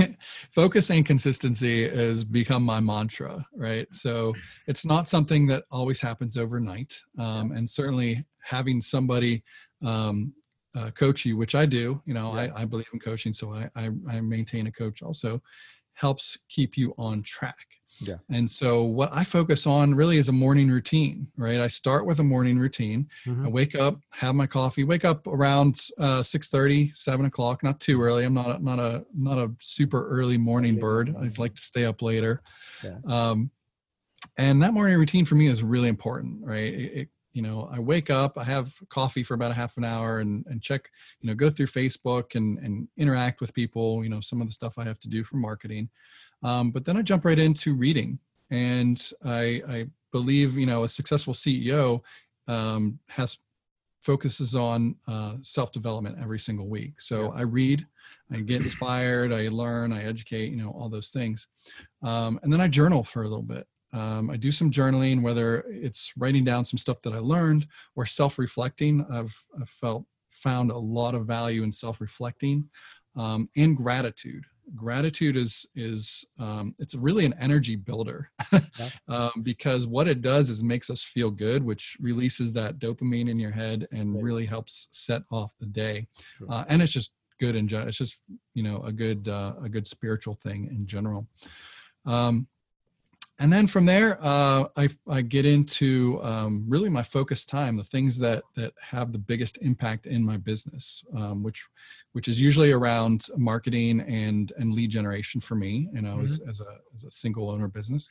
Focus 0.52 0.90
and 0.90 1.06
consistency 1.06 1.88
has 1.88 2.22
become 2.22 2.62
my 2.62 2.80
mantra 2.80 3.46
right? 3.54 3.86
So 3.94 4.34
it's 4.66 4.84
not 4.84 5.08
something 5.08 5.46
that 5.46 5.64
always 5.70 5.98
happens 5.98 6.36
overnight 6.36 7.00
um, 7.18 7.52
and 7.52 7.66
certainly 7.66 8.26
having 8.42 8.82
somebody 8.82 9.42
um, 9.82 10.34
uh, 10.76 10.90
coach 10.90 11.24
you 11.24 11.38
which 11.38 11.54
i 11.54 11.64
do 11.64 12.00
you 12.04 12.12
know 12.12 12.34
yeah. 12.34 12.52
I, 12.54 12.62
I, 12.62 12.64
believe 12.66 12.86
in 12.92 13.00
coaching 13.00 13.32
so 13.32 13.50
I, 13.50 13.70
I, 13.74 13.88
I 14.06 14.20
maintain 14.20 14.66
a 14.66 14.70
coach 14.70 15.02
also 15.02 15.42
helps 15.94 16.36
keep 16.50 16.76
you 16.76 16.92
on 16.98 17.22
track 17.22 17.66
yeah. 18.00 18.16
And 18.30 18.48
so 18.48 18.82
what 18.84 19.10
I 19.12 19.24
focus 19.24 19.66
on 19.66 19.94
really 19.94 20.18
is 20.18 20.28
a 20.28 20.32
morning 20.32 20.70
routine, 20.70 21.28
right? 21.36 21.60
I 21.60 21.66
start 21.66 22.06
with 22.06 22.20
a 22.20 22.24
morning 22.24 22.58
routine. 22.58 23.08
Mm-hmm. 23.26 23.46
I 23.46 23.48
wake 23.48 23.74
up, 23.74 24.00
have 24.10 24.34
my 24.34 24.46
coffee, 24.46 24.84
wake 24.84 25.04
up 25.04 25.26
around 25.26 25.80
uh, 25.98 26.22
6 26.22 26.48
30, 26.48 26.92
7 26.94 27.26
o'clock, 27.26 27.62
not 27.62 27.80
too 27.80 28.00
early. 28.00 28.24
I'm 28.24 28.34
not 28.34 28.60
a, 28.60 28.62
not 28.62 28.78
a, 28.78 29.04
not 29.14 29.38
a 29.38 29.50
super 29.60 30.08
early 30.08 30.38
morning 30.38 30.78
bird. 30.78 31.14
I 31.18 31.28
like 31.38 31.54
to 31.54 31.62
stay 31.62 31.84
up 31.84 32.02
later. 32.02 32.42
Yeah. 32.84 32.98
Um, 33.06 33.50
and 34.36 34.62
that 34.62 34.74
morning 34.74 34.96
routine 34.98 35.24
for 35.24 35.34
me 35.34 35.48
is 35.48 35.62
really 35.62 35.88
important, 35.88 36.44
right? 36.44 36.72
It, 36.72 36.92
it, 36.96 37.08
you 37.38 37.44
know, 37.44 37.68
I 37.72 37.78
wake 37.78 38.10
up, 38.10 38.36
I 38.36 38.42
have 38.42 38.74
coffee 38.88 39.22
for 39.22 39.34
about 39.34 39.52
a 39.52 39.54
half 39.54 39.76
an 39.76 39.84
hour 39.84 40.18
and, 40.18 40.44
and 40.48 40.60
check, 40.60 40.90
you 41.20 41.28
know, 41.28 41.36
go 41.36 41.48
through 41.48 41.66
Facebook 41.66 42.34
and, 42.34 42.58
and 42.58 42.88
interact 42.96 43.40
with 43.40 43.54
people, 43.54 44.02
you 44.02 44.10
know, 44.10 44.20
some 44.20 44.40
of 44.40 44.48
the 44.48 44.52
stuff 44.52 44.76
I 44.76 44.82
have 44.82 44.98
to 44.98 45.08
do 45.08 45.22
for 45.22 45.36
marketing. 45.36 45.88
Um, 46.42 46.72
but 46.72 46.84
then 46.84 46.96
I 46.96 47.02
jump 47.02 47.24
right 47.24 47.38
into 47.38 47.76
reading, 47.76 48.18
and 48.50 49.00
I, 49.24 49.62
I 49.68 49.86
believe 50.10 50.58
you 50.58 50.66
know 50.66 50.82
a 50.82 50.88
successful 50.88 51.32
CEO 51.32 52.02
um, 52.48 52.98
has 53.08 53.38
focuses 54.00 54.56
on 54.56 54.96
uh, 55.06 55.34
self 55.42 55.70
development 55.70 56.18
every 56.20 56.40
single 56.40 56.66
week. 56.66 57.00
So 57.00 57.22
yeah. 57.22 57.40
I 57.40 57.42
read, 57.42 57.86
I 58.32 58.40
get 58.40 58.60
inspired, 58.60 59.32
I 59.32 59.46
learn, 59.48 59.92
I 59.92 60.02
educate, 60.02 60.50
you 60.50 60.56
know, 60.56 60.70
all 60.70 60.88
those 60.88 61.10
things, 61.10 61.46
um, 62.02 62.40
and 62.42 62.52
then 62.52 62.60
I 62.60 62.66
journal 62.66 63.04
for 63.04 63.22
a 63.22 63.28
little 63.28 63.44
bit. 63.44 63.64
Um, 63.92 64.30
I 64.30 64.36
do 64.36 64.52
some 64.52 64.70
journaling, 64.70 65.22
whether 65.22 65.64
it's 65.68 66.12
writing 66.16 66.44
down 66.44 66.64
some 66.64 66.78
stuff 66.78 67.00
that 67.02 67.14
I 67.14 67.18
learned 67.18 67.66
or 67.96 68.06
self 68.06 68.38
reflecting. 68.38 69.04
I've, 69.10 69.36
I've 69.60 69.68
felt 69.68 70.04
found 70.30 70.70
a 70.70 70.78
lot 70.78 71.14
of 71.14 71.26
value 71.26 71.62
in 71.62 71.72
self 71.72 72.00
reflecting 72.00 72.68
um, 73.16 73.48
and 73.56 73.76
gratitude 73.76 74.44
gratitude 74.74 75.36
is 75.36 75.66
is 75.74 76.26
um, 76.38 76.74
it's 76.78 76.94
really 76.94 77.24
an 77.24 77.34
energy 77.40 77.76
builder 77.76 78.30
yeah. 78.52 78.60
um, 79.08 79.32
because 79.42 79.86
what 79.86 80.08
it 80.08 80.20
does 80.20 80.50
is 80.50 80.62
makes 80.62 80.90
us 80.90 81.02
feel 81.02 81.30
good 81.30 81.62
which 81.62 81.96
releases 82.00 82.52
that 82.52 82.78
dopamine 82.78 83.30
in 83.30 83.38
your 83.38 83.50
head 83.50 83.86
and 83.92 84.14
right. 84.14 84.22
really 84.22 84.46
helps 84.46 84.88
set 84.92 85.22
off 85.30 85.54
the 85.58 85.66
day 85.66 86.06
sure. 86.36 86.46
uh, 86.50 86.64
and 86.68 86.82
it's 86.82 86.92
just 86.92 87.12
good 87.40 87.56
in 87.56 87.66
general 87.66 87.88
it's 87.88 87.96
just 87.96 88.22
you 88.54 88.62
know 88.62 88.78
a 88.82 88.92
good 88.92 89.26
uh, 89.28 89.54
a 89.62 89.68
good 89.68 89.86
spiritual 89.86 90.34
thing 90.34 90.66
in 90.66 90.86
general 90.86 91.26
um, 92.04 92.46
and 93.40 93.52
then 93.52 93.68
from 93.68 93.86
there, 93.86 94.18
uh, 94.20 94.64
I, 94.76 94.88
I 95.08 95.22
get 95.22 95.46
into 95.46 96.18
um, 96.22 96.64
really 96.66 96.88
my 96.88 97.04
focus 97.04 97.46
time, 97.46 97.76
the 97.76 97.84
things 97.84 98.18
that 98.18 98.42
that 98.56 98.72
have 98.82 99.12
the 99.12 99.18
biggest 99.18 99.62
impact 99.62 100.06
in 100.06 100.24
my 100.24 100.36
business, 100.36 101.04
um, 101.16 101.44
which 101.44 101.64
which 102.12 102.26
is 102.26 102.40
usually 102.40 102.72
around 102.72 103.26
marketing 103.36 104.00
and 104.00 104.52
and 104.56 104.74
lead 104.74 104.90
generation 104.90 105.40
for 105.40 105.54
me, 105.54 105.88
you 105.92 106.02
know, 106.02 106.16
mm-hmm. 106.16 106.24
as, 106.24 106.40
as 106.48 106.60
a 106.60 106.78
as 106.94 107.04
a 107.04 107.10
single 107.12 107.48
owner 107.48 107.68
business. 107.68 108.10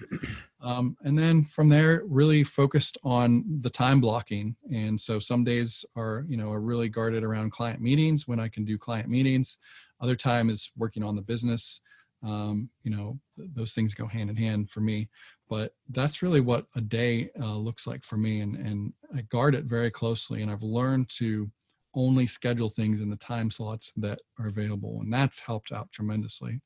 Um, 0.62 0.96
and 1.04 1.20
then 1.20 1.44
from 1.44 1.68
there, 1.68 2.04
really 2.08 2.44
focused 2.46 2.98
on 3.04 3.44
the 3.62 3.70
time 3.70 4.00
blocking. 4.00 4.56
And 4.74 5.00
so 5.00 5.20
some 5.20 5.44
days 5.44 5.86
are 5.98 6.26
you 6.30 6.38
know 6.38 6.52
are 6.52 6.62
really 6.62 6.88
guarded 6.88 7.26
around 7.26 7.52
client 7.52 7.82
meetings 7.82 8.30
when 8.30 8.40
I 8.40 8.48
can 8.48 8.64
do 8.64 8.78
client 8.78 9.10
meetings. 9.10 9.58
Other 10.00 10.16
time 10.16 10.50
is 10.50 10.72
working 10.78 11.04
on 11.04 11.16
the 11.18 11.22
business 11.22 11.82
um, 12.24 12.70
you 12.84 12.92
know 12.92 13.20
th- 13.38 13.50
those 13.54 13.74
things 13.74 13.94
go 13.94 14.08
hand 14.08 14.30
in 14.30 14.36
hand 14.36 14.70
for 14.70 14.82
me. 14.82 15.10
But 15.50 15.74
that's 15.90 16.22
really 16.22 16.42
what 16.42 16.66
a 16.76 16.82
day 16.82 17.30
uh, 17.40 17.58
looks 17.58 17.88
like 17.88 18.04
for 18.04 18.18
me 18.18 18.42
and, 18.42 18.56
and 18.56 18.94
i 19.16 19.22
guard 19.22 19.56
it 19.56 19.64
very 19.64 19.90
closely 19.90 20.42
and 20.42 20.52
i've 20.52 20.62
learned 20.62 21.08
to 21.08 21.50
only 21.96 22.28
schedule 22.28 22.70
things 22.70 23.02
in 23.02 23.10
the 23.10 23.16
time 23.16 23.50
slots 23.50 23.94
that 23.98 24.20
are 24.40 24.48
available 24.48 25.00
and 25.02 25.12
that's 25.12 25.40
helped 25.40 25.72
out 25.72 25.92
tremendously. 25.92 26.62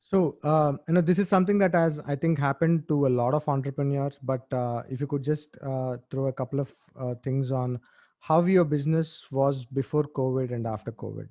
So 0.00 0.36
um, 0.44 0.80
you 0.86 0.94
know 0.94 1.00
this 1.00 1.18
is 1.18 1.28
something 1.28 1.58
that 1.58 1.74
has 1.74 2.00
i 2.06 2.14
think 2.14 2.38
happened 2.38 2.86
to 2.88 3.06
a 3.08 3.12
lot 3.20 3.34
of 3.34 3.48
entrepreneurs 3.48 4.18
but 4.22 4.52
uh, 4.52 4.82
if 4.88 5.00
you 5.00 5.06
could 5.06 5.24
just 5.24 5.56
uh, 5.62 5.96
throw 6.10 6.26
a 6.26 6.32
couple 6.32 6.60
of 6.60 6.72
uh, 6.98 7.14
things 7.24 7.50
on 7.50 7.80
how 8.20 8.40
your 8.42 8.64
business 8.64 9.26
was 9.30 9.64
before 9.64 10.04
covid 10.04 10.52
and 10.52 10.66
after 10.66 10.92
covid 10.92 11.28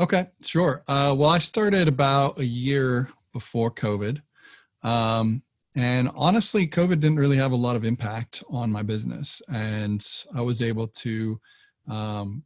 Okay, 0.00 0.28
sure. 0.42 0.82
Uh, 0.88 1.14
well, 1.16 1.28
I 1.28 1.38
started 1.38 1.86
about 1.86 2.38
a 2.38 2.44
year 2.44 3.10
before 3.34 3.70
COVID. 3.70 4.22
Um, 4.82 5.42
and 5.76 6.08
honestly, 6.14 6.66
COVID 6.66 7.00
didn't 7.00 7.18
really 7.18 7.36
have 7.36 7.52
a 7.52 7.56
lot 7.56 7.76
of 7.76 7.84
impact 7.84 8.42
on 8.48 8.72
my 8.72 8.82
business. 8.82 9.42
And 9.52 10.02
I 10.34 10.40
was 10.40 10.62
able 10.62 10.86
to 10.88 11.38
um, 11.86 12.44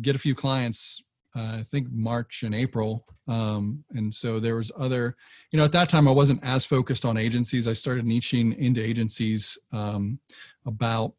get 0.00 0.16
a 0.16 0.18
few 0.18 0.34
clients, 0.34 1.02
uh, 1.36 1.58
I 1.58 1.64
think 1.64 1.88
March 1.92 2.44
and 2.44 2.54
April. 2.54 3.04
Um, 3.28 3.84
and 3.90 4.12
so 4.12 4.40
there 4.40 4.56
was 4.56 4.72
other, 4.78 5.16
you 5.52 5.58
know, 5.58 5.66
at 5.66 5.72
that 5.72 5.90
time 5.90 6.08
I 6.08 6.12
wasn't 6.12 6.42
as 6.42 6.64
focused 6.64 7.04
on 7.04 7.18
agencies. 7.18 7.68
I 7.68 7.74
started 7.74 8.06
niching 8.06 8.56
into 8.56 8.82
agencies 8.82 9.58
um, 9.70 10.18
about 10.64 11.12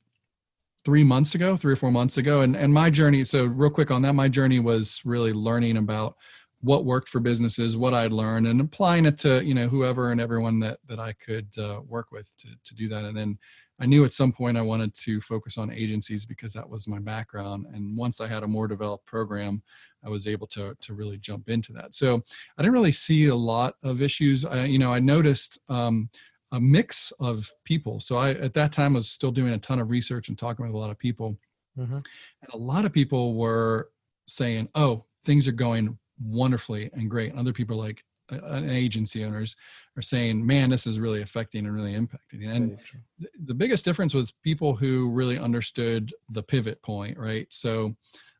three 0.83 1.03
months 1.03 1.35
ago, 1.35 1.55
three 1.55 1.73
or 1.73 1.77
four 1.77 1.91
months 1.91 2.17
ago. 2.17 2.41
And, 2.41 2.55
and 2.55 2.73
my 2.73 2.89
journey, 2.89 3.23
so 3.23 3.45
real 3.45 3.69
quick 3.69 3.91
on 3.91 4.01
that, 4.01 4.13
my 4.13 4.27
journey 4.27 4.59
was 4.59 5.01
really 5.05 5.33
learning 5.33 5.77
about 5.77 6.15
what 6.61 6.85
worked 6.85 7.09
for 7.09 7.19
businesses, 7.19 7.75
what 7.75 7.93
I'd 7.93 8.11
learned 8.11 8.47
and 8.47 8.61
applying 8.61 9.05
it 9.05 9.17
to, 9.19 9.43
you 9.43 9.53
know, 9.53 9.67
whoever 9.67 10.11
and 10.11 10.21
everyone 10.21 10.59
that, 10.59 10.79
that 10.87 10.99
I 10.99 11.13
could 11.13 11.47
uh, 11.57 11.81
work 11.87 12.11
with 12.11 12.35
to, 12.37 12.47
to 12.63 12.75
do 12.75 12.87
that. 12.89 13.05
And 13.05 13.17
then 13.17 13.37
I 13.79 13.87
knew 13.87 14.05
at 14.05 14.13
some 14.13 14.31
point 14.31 14.57
I 14.57 14.61
wanted 14.61 14.93
to 14.93 15.19
focus 15.21 15.57
on 15.57 15.71
agencies 15.71 16.23
because 16.23 16.53
that 16.53 16.69
was 16.69 16.87
my 16.87 16.99
background. 16.99 17.65
And 17.73 17.97
once 17.97 18.21
I 18.21 18.27
had 18.27 18.43
a 18.43 18.47
more 18.47 18.67
developed 18.67 19.07
program, 19.07 19.63
I 20.05 20.09
was 20.09 20.27
able 20.27 20.45
to, 20.47 20.77
to 20.79 20.93
really 20.93 21.17
jump 21.17 21.49
into 21.49 21.73
that. 21.73 21.95
So 21.95 22.21
I 22.57 22.61
didn't 22.61 22.73
really 22.73 22.91
see 22.91 23.27
a 23.27 23.35
lot 23.35 23.73
of 23.83 24.03
issues. 24.03 24.45
I, 24.45 24.65
you 24.65 24.77
know, 24.77 24.93
I 24.93 24.99
noticed 24.99 25.57
um, 25.67 26.11
a 26.51 26.59
mix 26.59 27.11
of 27.19 27.49
people. 27.63 27.99
So 27.99 28.15
I 28.15 28.31
at 28.31 28.53
that 28.53 28.71
time 28.71 28.93
was 28.93 29.09
still 29.09 29.31
doing 29.31 29.53
a 29.53 29.57
ton 29.57 29.79
of 29.79 29.89
research 29.89 30.29
and 30.29 30.37
talking 30.37 30.65
with 30.65 30.75
a 30.75 30.77
lot 30.77 30.89
of 30.89 30.99
people. 30.99 31.37
Mm-hmm. 31.77 31.93
And 31.93 32.53
a 32.53 32.57
lot 32.57 32.85
of 32.85 32.91
people 32.91 33.35
were 33.35 33.89
saying, 34.27 34.69
"Oh, 34.75 35.05
things 35.25 35.47
are 35.47 35.53
going 35.53 35.97
wonderfully 36.21 36.89
and 36.93 37.09
great." 37.09 37.31
And 37.31 37.39
other 37.39 37.53
people 37.53 37.77
like 37.77 38.03
uh, 38.31 38.61
agency 38.63 39.23
owners 39.23 39.55
are 39.97 40.01
saying, 40.01 40.45
"Man, 40.45 40.69
this 40.69 40.85
is 40.85 40.99
really 40.99 41.21
affecting 41.21 41.65
and 41.65 41.73
really 41.73 41.93
impacting." 41.93 42.49
And 42.49 42.77
th- 43.19 43.31
the 43.45 43.53
biggest 43.53 43.85
difference 43.85 44.13
was 44.13 44.33
people 44.43 44.75
who 44.75 45.09
really 45.11 45.39
understood 45.39 46.13
the 46.29 46.43
pivot 46.43 46.81
point, 46.81 47.17
right? 47.17 47.47
So 47.49 47.95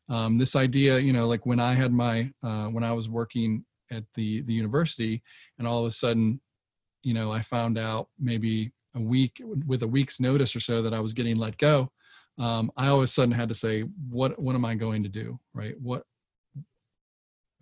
um, 0.08 0.36
this 0.36 0.56
idea, 0.56 0.98
you 0.98 1.12
know, 1.12 1.26
like 1.26 1.46
when 1.46 1.60
I 1.60 1.72
had 1.72 1.92
my 1.92 2.30
uh, 2.42 2.66
when 2.66 2.84
I 2.84 2.92
was 2.92 3.08
working 3.08 3.64
at 3.90 4.04
the 4.14 4.42
the 4.42 4.52
university, 4.52 5.22
and 5.58 5.66
all 5.66 5.80
of 5.80 5.86
a 5.86 5.92
sudden 5.92 6.40
you 7.02 7.14
know, 7.14 7.32
I 7.32 7.40
found 7.40 7.78
out 7.78 8.08
maybe 8.18 8.72
a 8.94 9.00
week 9.00 9.40
with 9.66 9.82
a 9.82 9.88
week's 9.88 10.20
notice 10.20 10.54
or 10.54 10.60
so 10.60 10.82
that 10.82 10.94
I 10.94 11.00
was 11.00 11.14
getting 11.14 11.36
let 11.36 11.56
go, 11.58 11.90
um, 12.38 12.70
I 12.76 12.88
all 12.88 12.98
of 12.98 13.02
a 13.02 13.06
sudden 13.06 13.32
had 13.32 13.48
to 13.48 13.54
say, 13.54 13.82
what 14.08 14.38
what 14.38 14.54
am 14.54 14.64
I 14.64 14.74
going 14.74 15.02
to 15.02 15.08
do? 15.08 15.38
Right? 15.54 15.74
What 15.80 16.04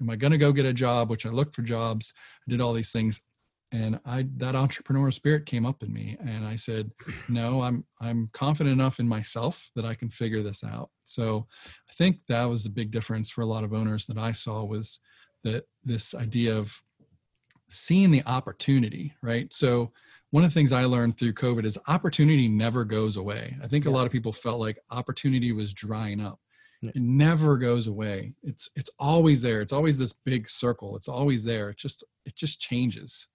am 0.01 0.11
I 0.11 0.17
going 0.17 0.33
to 0.33 0.39
go 0.39 0.53
get 0.53 0.67
a 0.67 0.73
job? 0.73 1.11
Which 1.11 1.27
I 1.27 1.31
looked 1.31 1.57
for 1.57 1.63
jobs, 1.63 2.13
I 2.47 2.51
did 2.51 2.61
all 2.61 2.73
these 2.73 2.93
things, 2.93 3.23
and 3.73 4.01
I 4.05 4.27
that 4.37 4.55
entrepreneurial 4.55 5.15
spirit 5.15 5.47
came 5.47 5.67
up 5.67 5.83
in 5.83 5.93
me, 5.93 6.17
and 6.21 6.47
I 6.47 6.57
said, 6.57 6.91
no, 7.29 7.63
I'm 7.63 7.85
I'm 8.01 8.31
confident 8.33 8.73
enough 8.73 9.01
in 9.01 9.09
myself 9.09 9.71
that 9.77 9.85
I 9.85 9.95
can 9.95 10.11
figure 10.11 10.43
this 10.43 10.63
out. 10.65 10.91
So 11.05 11.47
I 11.89 11.93
think 11.95 12.21
that 12.29 12.45
was 12.45 12.67
a 12.67 12.71
big 12.71 12.91
difference 12.91 13.31
for 13.31 13.43
a 13.43 13.47
lot 13.47 13.65
of 13.65 13.73
owners 13.73 14.07
that 14.07 14.19
I 14.19 14.33
saw 14.33 14.65
was 14.65 15.01
that 15.43 15.65
this 15.85 16.15
idea 16.15 16.57
of 16.57 16.81
seeing 17.71 18.11
the 18.11 18.23
opportunity, 18.27 19.15
right? 19.23 19.53
So 19.53 19.93
one 20.31 20.45
of 20.45 20.51
the 20.51 20.55
things 20.55 20.73
I 20.73 20.85
learned 20.85 21.19
through 21.19 21.33
COVID 21.35 21.65
is 21.65 21.79
opportunity 21.89 22.49
never 22.49 22.85
goes 22.85 23.17
away. 23.17 23.57
I 23.63 23.67
think 23.67 23.85
yeah. 23.85 23.91
a 23.91 23.95
lot 23.95 24.07
of 24.07 24.13
people 24.13 24.33
felt 24.33 24.61
like 24.61 24.79
opportunity 24.91 25.53
was 25.53 25.73
drying 25.73 26.21
up. 26.21 26.39
Yeah. 26.83 26.91
It 26.95 27.03
never 27.03 27.59
goes 27.59 27.89
away. 27.89 28.35
It's 28.43 28.71
it's 28.75 28.91
always 28.99 29.43
there. 29.43 29.61
It's 29.61 29.73
always 29.73 29.99
this 29.99 30.15
big 30.25 30.49
circle. 30.49 30.97
It's 30.97 31.09
always 31.09 31.45
there. 31.45 31.71
It 31.71 31.77
just 31.77 32.05
it 32.25 32.37
just 32.37 32.61
changes. 32.61 33.27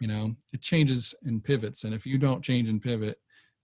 You 0.00 0.08
know, 0.08 0.36
it 0.52 0.60
changes 0.60 1.14
and 1.22 1.42
pivots. 1.42 1.84
And 1.84 1.94
if 1.94 2.04
you 2.04 2.18
don't 2.18 2.42
change 2.42 2.68
and 2.68 2.82
pivot, 2.82 3.18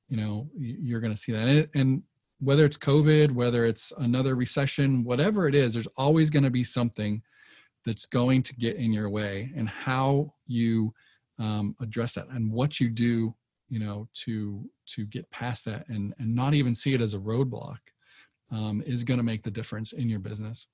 you 0.08 0.16
know, 0.16 0.48
you're 0.56 1.00
going 1.00 1.12
to 1.12 1.20
see 1.20 1.32
that. 1.32 1.48
And, 1.48 1.58
it, 1.58 1.70
and 1.74 2.02
whether 2.40 2.64
it's 2.64 2.78
COVID, 2.78 3.32
whether 3.32 3.64
it's 3.64 3.92
another 3.98 4.34
recession, 4.36 5.04
whatever 5.04 5.48
it 5.48 5.54
is, 5.54 5.74
there's 5.74 5.88
always 5.98 6.30
going 6.30 6.44
to 6.44 6.50
be 6.50 6.64
something 6.64 7.22
that's 7.88 8.04
going 8.04 8.42
to 8.42 8.54
get 8.54 8.76
in 8.76 8.92
your 8.92 9.08
way, 9.08 9.50
and 9.56 9.66
how 9.66 10.34
you 10.46 10.92
um, 11.38 11.74
address 11.80 12.14
that 12.14 12.28
and 12.28 12.52
what 12.52 12.80
you 12.80 12.88
do 12.90 13.34
you 13.68 13.78
know 13.78 14.08
to 14.12 14.68
to 14.86 15.06
get 15.06 15.30
past 15.30 15.64
that 15.64 15.88
and 15.88 16.14
and 16.18 16.34
not 16.34 16.54
even 16.54 16.74
see 16.74 16.94
it 16.94 17.00
as 17.00 17.14
a 17.14 17.18
roadblock 17.18 17.78
um, 18.50 18.82
is 18.86 19.04
going 19.04 19.18
to 19.18 19.24
make 19.24 19.42
the 19.42 19.50
difference 19.50 19.92
in 19.92 20.08
your 20.08 20.18
business. 20.18 20.66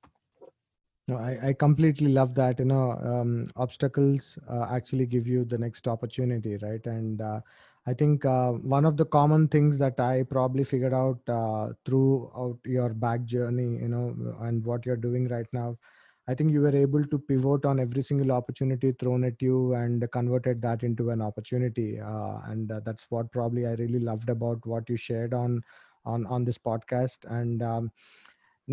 No 1.09 1.17
i, 1.17 1.49
I 1.49 1.53
completely 1.53 2.13
love 2.13 2.35
that 2.35 2.59
you 2.59 2.65
know 2.65 2.93
um, 2.93 3.51
obstacles 3.57 4.39
uh, 4.51 4.67
actually 4.71 5.07
give 5.07 5.27
you 5.27 5.45
the 5.45 5.59
next 5.59 5.87
opportunity 5.87 6.57
right? 6.57 6.85
And 6.87 7.21
uh, 7.21 7.41
i 7.87 7.93
think 7.93 8.25
uh, 8.25 8.53
one 8.77 8.87
of 8.87 8.97
the 8.97 9.05
common 9.05 9.49
things 9.49 9.77
that 9.79 10.01
i 10.01 10.23
probably 10.23 10.65
figured 10.65 10.95
out 10.95 11.21
uh, 11.29 11.69
throughout 11.85 12.59
your 12.65 12.89
back 13.07 13.25
journey 13.25 13.71
you 13.83 13.89
know 13.89 14.07
and 14.47 14.65
what 14.65 14.87
you're 14.87 15.05
doing 15.09 15.29
right 15.29 15.53
now 15.53 15.77
I 16.29 16.35
think 16.35 16.53
you 16.53 16.61
were 16.61 16.75
able 16.75 17.05
to 17.05 17.19
pivot 17.19 17.65
on 17.65 17.79
every 17.81 18.03
single 18.03 18.33
opportunity 18.33 18.93
thrown 18.93 19.25
at 19.25 19.41
you 19.43 19.75
and 19.75 20.11
converted 20.13 20.63
that 20.63 20.83
into 20.83 21.11
an 21.11 21.21
opportunity. 21.21 22.01
Uh, 22.01 22.39
and 22.47 22.71
uh, 22.73 22.81
that's 22.85 23.07
what 23.11 23.31
probably 23.33 23.67
I 23.67 23.75
really 23.75 24.01
loved 24.01 24.29
about 24.31 24.65
what 24.67 24.89
you 24.89 24.97
shared 24.97 25.35
on 25.35 25.63
on 26.07 26.27
on 26.27 26.45
this 26.45 26.59
podcast. 26.59 27.19
And 27.29 27.63
um, 27.63 27.91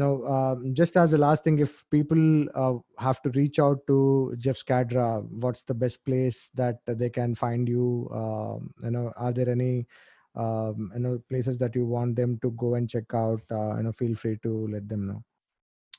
um, 0.02 0.74
just 0.74 0.96
as 0.98 1.12
the 1.12 1.18
last 1.18 1.44
thing, 1.44 1.60
if 1.60 1.86
people 1.90 2.46
uh, 2.56 2.78
have 2.98 3.22
to 3.24 3.30
reach 3.32 3.60
out 3.60 3.86
to 3.88 4.34
Jeff 4.38 4.58
Scadra, 4.58 5.24
what's 5.30 5.64
the 5.64 5.74
best 5.74 6.04
place 6.06 6.50
that 6.56 6.80
they 6.86 7.10
can 7.10 7.36
find 7.36 7.68
you? 7.68 8.10
Um, 8.14 8.74
you 8.84 8.92
know, 8.92 9.12
are 9.18 9.34
there 9.34 9.50
any 9.50 9.86
um, 10.36 10.92
you 10.94 11.00
know 11.02 11.22
places 11.30 11.58
that 11.60 11.76
you 11.76 11.86
want 11.86 12.16
them 12.16 12.40
to 12.42 12.52
go 12.52 12.76
and 12.76 12.90
check 12.90 13.14
out? 13.14 13.42
Uh, 13.52 13.76
you 13.78 13.84
know, 13.84 13.92
feel 13.92 14.16
free 14.16 14.38
to 14.44 14.68
let 14.72 14.88
them 14.88 15.08
know. 15.08 15.24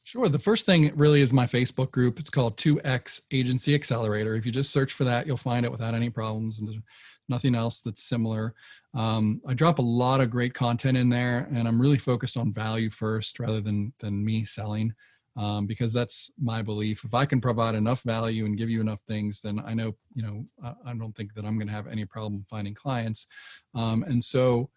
Sure. 0.04 0.28
The 0.28 0.38
first 0.38 0.66
thing 0.66 0.92
really 0.96 1.20
is 1.20 1.32
my 1.32 1.46
Facebook 1.46 1.92
group. 1.92 2.18
It's 2.18 2.30
called 2.30 2.56
2X 2.56 3.22
Agency 3.30 3.74
Accelerator. 3.74 4.34
If 4.34 4.44
you 4.44 4.50
just 4.50 4.72
search 4.72 4.92
for 4.92 5.04
that, 5.04 5.26
you'll 5.26 5.36
find 5.36 5.64
it 5.64 5.70
without 5.70 5.94
any 5.94 6.10
problems. 6.10 6.58
And 6.58 6.68
there's 6.68 6.80
nothing 7.28 7.54
else 7.54 7.80
that's 7.80 8.02
similar. 8.02 8.54
Um, 8.94 9.40
I 9.46 9.54
drop 9.54 9.78
a 9.78 9.82
lot 9.82 10.20
of 10.20 10.30
great 10.30 10.54
content 10.54 10.96
in 10.98 11.08
there, 11.08 11.48
and 11.54 11.68
I'm 11.68 11.80
really 11.80 11.98
focused 11.98 12.36
on 12.36 12.52
value 12.52 12.90
first 12.90 13.38
rather 13.38 13.60
than 13.60 13.92
than 14.00 14.24
me 14.24 14.44
selling, 14.44 14.92
um, 15.36 15.66
because 15.66 15.92
that's 15.92 16.30
my 16.38 16.62
belief. 16.62 17.04
If 17.04 17.14
I 17.14 17.24
can 17.24 17.40
provide 17.40 17.74
enough 17.74 18.02
value 18.02 18.44
and 18.44 18.58
give 18.58 18.68
you 18.68 18.80
enough 18.80 19.00
things, 19.02 19.40
then 19.40 19.60
I 19.64 19.72
know 19.72 19.94
you 20.14 20.22
know 20.22 20.44
I, 20.62 20.90
I 20.90 20.94
don't 20.94 21.14
think 21.16 21.32
that 21.34 21.44
I'm 21.44 21.56
going 21.58 21.68
to 21.68 21.74
have 21.74 21.86
any 21.86 22.04
problem 22.04 22.44
finding 22.50 22.74
clients. 22.74 23.26
Um, 23.74 24.02
and 24.02 24.22
so 24.22 24.68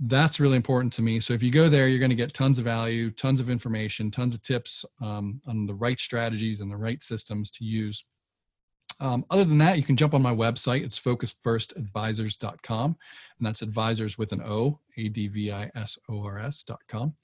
that's 0.00 0.40
really 0.40 0.56
important 0.56 0.92
to 0.94 1.02
me. 1.02 1.20
So 1.20 1.32
if 1.34 1.42
you 1.42 1.50
go 1.50 1.68
there, 1.68 1.88
you're 1.88 1.98
going 1.98 2.10
to 2.10 2.16
get 2.16 2.34
tons 2.34 2.58
of 2.58 2.64
value, 2.64 3.10
tons 3.10 3.40
of 3.40 3.50
information, 3.50 4.10
tons 4.10 4.34
of 4.34 4.42
tips 4.42 4.84
um, 5.00 5.40
on 5.46 5.66
the 5.66 5.74
right 5.74 5.98
strategies 5.98 6.60
and 6.60 6.70
the 6.70 6.76
right 6.76 7.02
systems 7.02 7.50
to 7.52 7.64
use. 7.64 8.04
Um, 9.00 9.24
other 9.30 9.44
than 9.44 9.58
that, 9.58 9.76
you 9.76 9.82
can 9.82 9.96
jump 9.96 10.14
on 10.14 10.22
my 10.22 10.34
website. 10.34 10.84
It's 10.84 11.00
focusfirstadvisors.com, 11.00 12.84
and 13.38 13.46
that's 13.46 13.62
advisors 13.62 14.18
with 14.18 14.32
an 14.32 14.42
O, 14.42 14.80
A 14.96 15.08
D 15.08 15.28
V 15.28 15.50
I 15.50 15.70
S 15.74 15.98
O 16.08 16.24
R 16.24 16.38
S.com. 16.38 17.14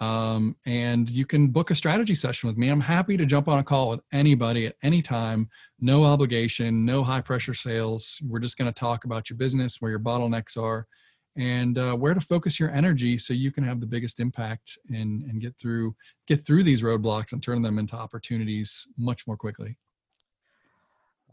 Um, 0.00 0.56
and 0.66 1.08
you 1.08 1.24
can 1.24 1.48
book 1.48 1.70
a 1.70 1.74
strategy 1.74 2.16
session 2.16 2.48
with 2.48 2.56
me. 2.56 2.68
I'm 2.68 2.80
happy 2.80 3.16
to 3.16 3.26
jump 3.26 3.46
on 3.46 3.60
a 3.60 3.62
call 3.62 3.90
with 3.90 4.00
anybody 4.12 4.66
at 4.66 4.74
any 4.82 5.02
time. 5.02 5.48
No 5.80 6.02
obligation, 6.04 6.84
no 6.84 7.04
high 7.04 7.20
pressure 7.20 7.54
sales. 7.54 8.18
We're 8.26 8.40
just 8.40 8.58
going 8.58 8.72
to 8.72 8.78
talk 8.78 9.04
about 9.04 9.30
your 9.30 9.36
business, 9.36 9.80
where 9.80 9.92
your 9.92 10.00
bottlenecks 10.00 10.60
are, 10.60 10.88
and 11.36 11.78
uh, 11.78 11.94
where 11.94 12.14
to 12.14 12.20
focus 12.20 12.60
your 12.60 12.70
energy 12.70 13.18
so 13.18 13.34
you 13.34 13.50
can 13.50 13.64
have 13.64 13.80
the 13.80 13.86
biggest 13.86 14.20
impact 14.20 14.78
and, 14.88 15.22
and 15.24 15.40
get 15.40 15.56
through 15.58 15.94
get 16.26 16.44
through 16.44 16.62
these 16.62 16.82
roadblocks 16.82 17.32
and 17.32 17.42
turn 17.42 17.62
them 17.62 17.78
into 17.78 17.96
opportunities 17.96 18.88
much 18.96 19.26
more 19.26 19.36
quickly 19.36 19.76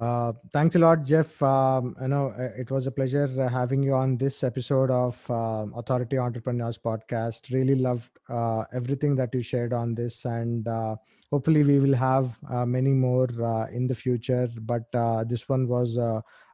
uh, 0.01 0.33
thanks 0.51 0.75
a 0.75 0.79
lot, 0.79 1.03
Jeff. 1.03 1.39
Um, 1.43 1.95
I 2.01 2.07
know 2.07 2.33
uh, 2.35 2.59
it 2.59 2.71
was 2.71 2.87
a 2.87 2.91
pleasure 2.91 3.29
uh, 3.39 3.47
having 3.47 3.83
you 3.83 3.93
on 3.93 4.17
this 4.17 4.43
episode 4.43 4.89
of 4.89 5.15
uh, 5.29 5.67
Authority 5.75 6.17
Entrepreneurs 6.17 6.79
Podcast. 6.79 7.53
Really 7.53 7.75
loved 7.75 8.09
uh, 8.27 8.63
everything 8.73 9.15
that 9.17 9.31
you 9.31 9.43
shared 9.43 9.73
on 9.73 9.93
this, 9.93 10.25
and 10.25 10.67
uh, 10.67 10.95
hopefully, 11.29 11.63
we 11.63 11.77
will 11.77 11.93
have 11.93 12.35
many 12.67 12.89
more 12.89 13.27
in 13.71 13.85
the 13.85 13.93
future. 13.93 14.49
But 14.61 14.91
this 15.29 15.47
one 15.47 15.67
was 15.67 15.99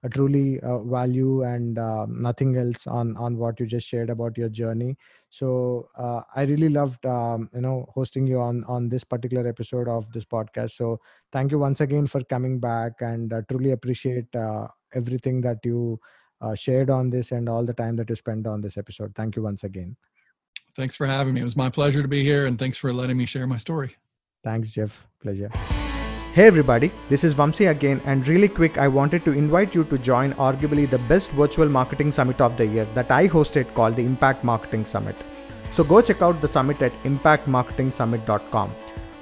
truly 0.09 0.59
value 0.63 1.43
and 1.43 1.75
nothing 2.09 2.57
else 2.57 2.87
on 2.87 3.15
on 3.17 3.37
what 3.37 3.59
you 3.59 3.65
just 3.65 3.87
shared 3.87 4.09
about 4.09 4.37
your 4.37 4.49
journey. 4.49 4.97
So 5.29 5.89
I 6.35 6.43
really 6.43 6.69
loved, 6.69 7.05
um, 7.05 7.49
you 7.53 7.61
know, 7.61 7.85
hosting 7.93 8.27
you 8.27 8.39
on 8.39 8.63
on 8.65 8.89
this 8.89 9.03
particular 9.03 9.47
episode 9.47 9.87
of 9.87 10.11
this 10.11 10.25
podcast. 10.25 10.71
So 10.71 10.99
thank 11.31 11.51
you 11.51 11.59
once 11.59 11.81
again 11.81 12.07
for 12.07 12.23
coming 12.23 12.59
back 12.59 12.93
and 13.01 13.33
uh, 13.33 13.41
truly 13.49 13.71
appreciate 13.71 14.33
uh, 14.35 14.67
everything 14.93 15.41
that 15.41 15.59
you 15.63 15.99
uh, 16.41 16.55
shared 16.55 16.89
on 16.89 17.09
this 17.09 17.31
and 17.31 17.49
all 17.49 17.65
the 17.65 17.73
time 17.73 17.95
that 17.97 18.09
you 18.09 18.15
spent 18.15 18.47
on 18.47 18.61
this 18.61 18.77
episode. 18.77 19.13
Thank 19.15 19.35
you 19.35 19.43
once 19.43 19.63
again. 19.63 19.95
Thanks 20.75 20.95
for 20.95 21.07
having 21.07 21.33
me. 21.33 21.41
It 21.41 21.45
was 21.45 21.57
my 21.57 21.69
pleasure 21.69 22.01
to 22.01 22.07
be 22.07 22.23
here 22.23 22.45
and 22.45 22.59
thanks 22.59 22.77
for 22.77 22.93
letting 22.93 23.17
me 23.17 23.25
share 23.25 23.47
my 23.47 23.57
story. 23.57 23.95
Thanks 24.43 24.71
jeff. 24.71 25.07
Pleasure 25.21 25.51
Hey 26.37 26.45
everybody, 26.45 26.91
this 27.09 27.23
is 27.23 27.33
Vamsi 27.33 27.67
again, 27.67 27.99
and 28.05 28.27
really 28.27 28.47
quick, 28.47 28.77
I 28.77 28.87
wanted 28.87 29.25
to 29.25 29.31
invite 29.31 29.73
you 29.73 29.83
to 29.85 29.97
join 29.97 30.33
arguably 30.33 30.87
the 30.87 30.99
best 31.11 31.31
virtual 31.31 31.67
marketing 31.67 32.11
summit 32.11 32.39
of 32.41 32.55
the 32.57 32.67
year 32.67 32.85
that 32.93 33.09
I 33.09 33.27
hosted 33.27 33.73
called 33.73 33.95
the 33.95 34.05
Impact 34.05 34.43
Marketing 34.43 34.85
Summit. 34.85 35.15
So 35.71 35.83
go 35.83 35.99
check 35.99 36.21
out 36.21 36.39
the 36.39 36.47
summit 36.47 36.79
at 36.83 36.93
impactmarketingsummit.com. 37.05 38.69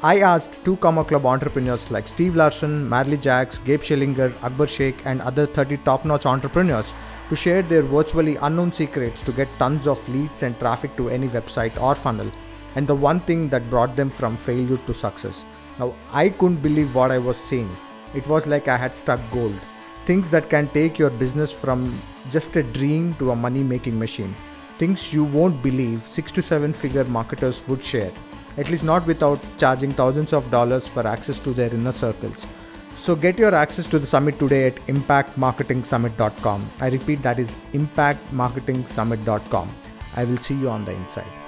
I 0.04 0.20
asked 0.20 0.66
two 0.66 0.76
Comma 0.76 1.06
Club 1.06 1.26
entrepreneurs 1.26 1.90
like 1.90 2.10
Steve 2.10 2.36
Larsen, 2.36 2.90
Marley 2.90 3.18
Jaxx, 3.18 3.64
Gabe 3.64 3.80
Schillinger, 3.80 4.34
Akbar 4.44 4.68
Sheikh, 4.68 4.98
and 5.06 5.22
other 5.22 5.46
30 5.46 5.78
top 5.86 6.04
notch 6.04 6.26
entrepreneurs 6.26 6.94
to 7.30 7.36
share 7.38 7.62
their 7.62 7.84
virtually 7.84 8.36
unknown 8.42 8.74
secrets 8.74 9.24
to 9.24 9.32
get 9.32 9.48
tons 9.58 9.88
of 9.88 10.10
leads 10.10 10.44
and 10.44 10.60
traffic 10.60 10.94
to 10.98 11.08
any 11.08 11.30
website 11.30 11.82
or 11.82 11.96
funnel, 11.96 12.30
and 12.76 12.86
the 12.86 12.94
one 12.94 13.22
thing 13.22 13.48
that 13.48 13.70
brought 13.70 13.96
them 13.96 14.10
from 14.10 14.36
failure 14.36 14.76
to 14.86 14.94
success. 14.94 15.46
Now, 15.80 15.94
I 16.12 16.30
couldn't 16.30 16.62
believe 16.62 16.96
what 16.96 17.12
I 17.12 17.18
was 17.18 17.38
seeing. 17.38 17.76
It 18.14 18.28
was 18.28 18.48
like 18.48 18.68
I 18.68 18.78
had 18.78 18.96
struck 18.96 19.20
gold. 19.32 19.60
Things 20.06 20.30
that 20.32 20.50
can 20.50 20.68
take 20.70 21.00
your 21.00 21.10
business 21.10 21.52
from 21.52 22.00
just 22.30 22.56
a 22.56 22.64
dream 22.64 23.16
to 23.16 23.32
a 23.32 23.36
money 23.36 23.64
making 23.64 23.98
machine. 23.98 24.36
Things 24.78 25.14
you 25.14 25.24
won't 25.24 25.62
believe 25.64 26.06
six 26.06 26.32
to 26.34 26.42
seven 26.42 26.74
figure 26.74 27.04
marketers 27.04 27.68
would 27.68 27.84
share 27.84 28.12
at 28.58 28.70
least 28.70 28.84
not 28.84 29.06
without 29.06 29.40
charging 29.58 29.92
thousands 29.92 30.34
of 30.34 30.50
dollars 30.52 30.88
for 30.88 31.06
access 31.06 31.40
to 31.42 31.52
their 31.52 31.74
inner 31.74 31.92
circles. 31.92 32.46
So 32.96 33.16
get 33.16 33.38
your 33.38 33.54
access 33.54 33.86
to 33.88 34.00
the 34.00 34.08
summit 34.08 34.40
today 34.40 34.68
at 34.68 34.76
impactmarketingsummit.com. 34.88 36.70
I 36.80 36.90
repeat, 36.90 37.22
that 37.24 37.40
is 37.40 37.56
impactmarketingsummit.com. 37.74 39.70
I 40.16 40.24
will 40.24 40.38
see 40.38 40.56
you 40.56 40.70
on 40.70 40.86
the 40.86 40.94
inside. 40.94 41.45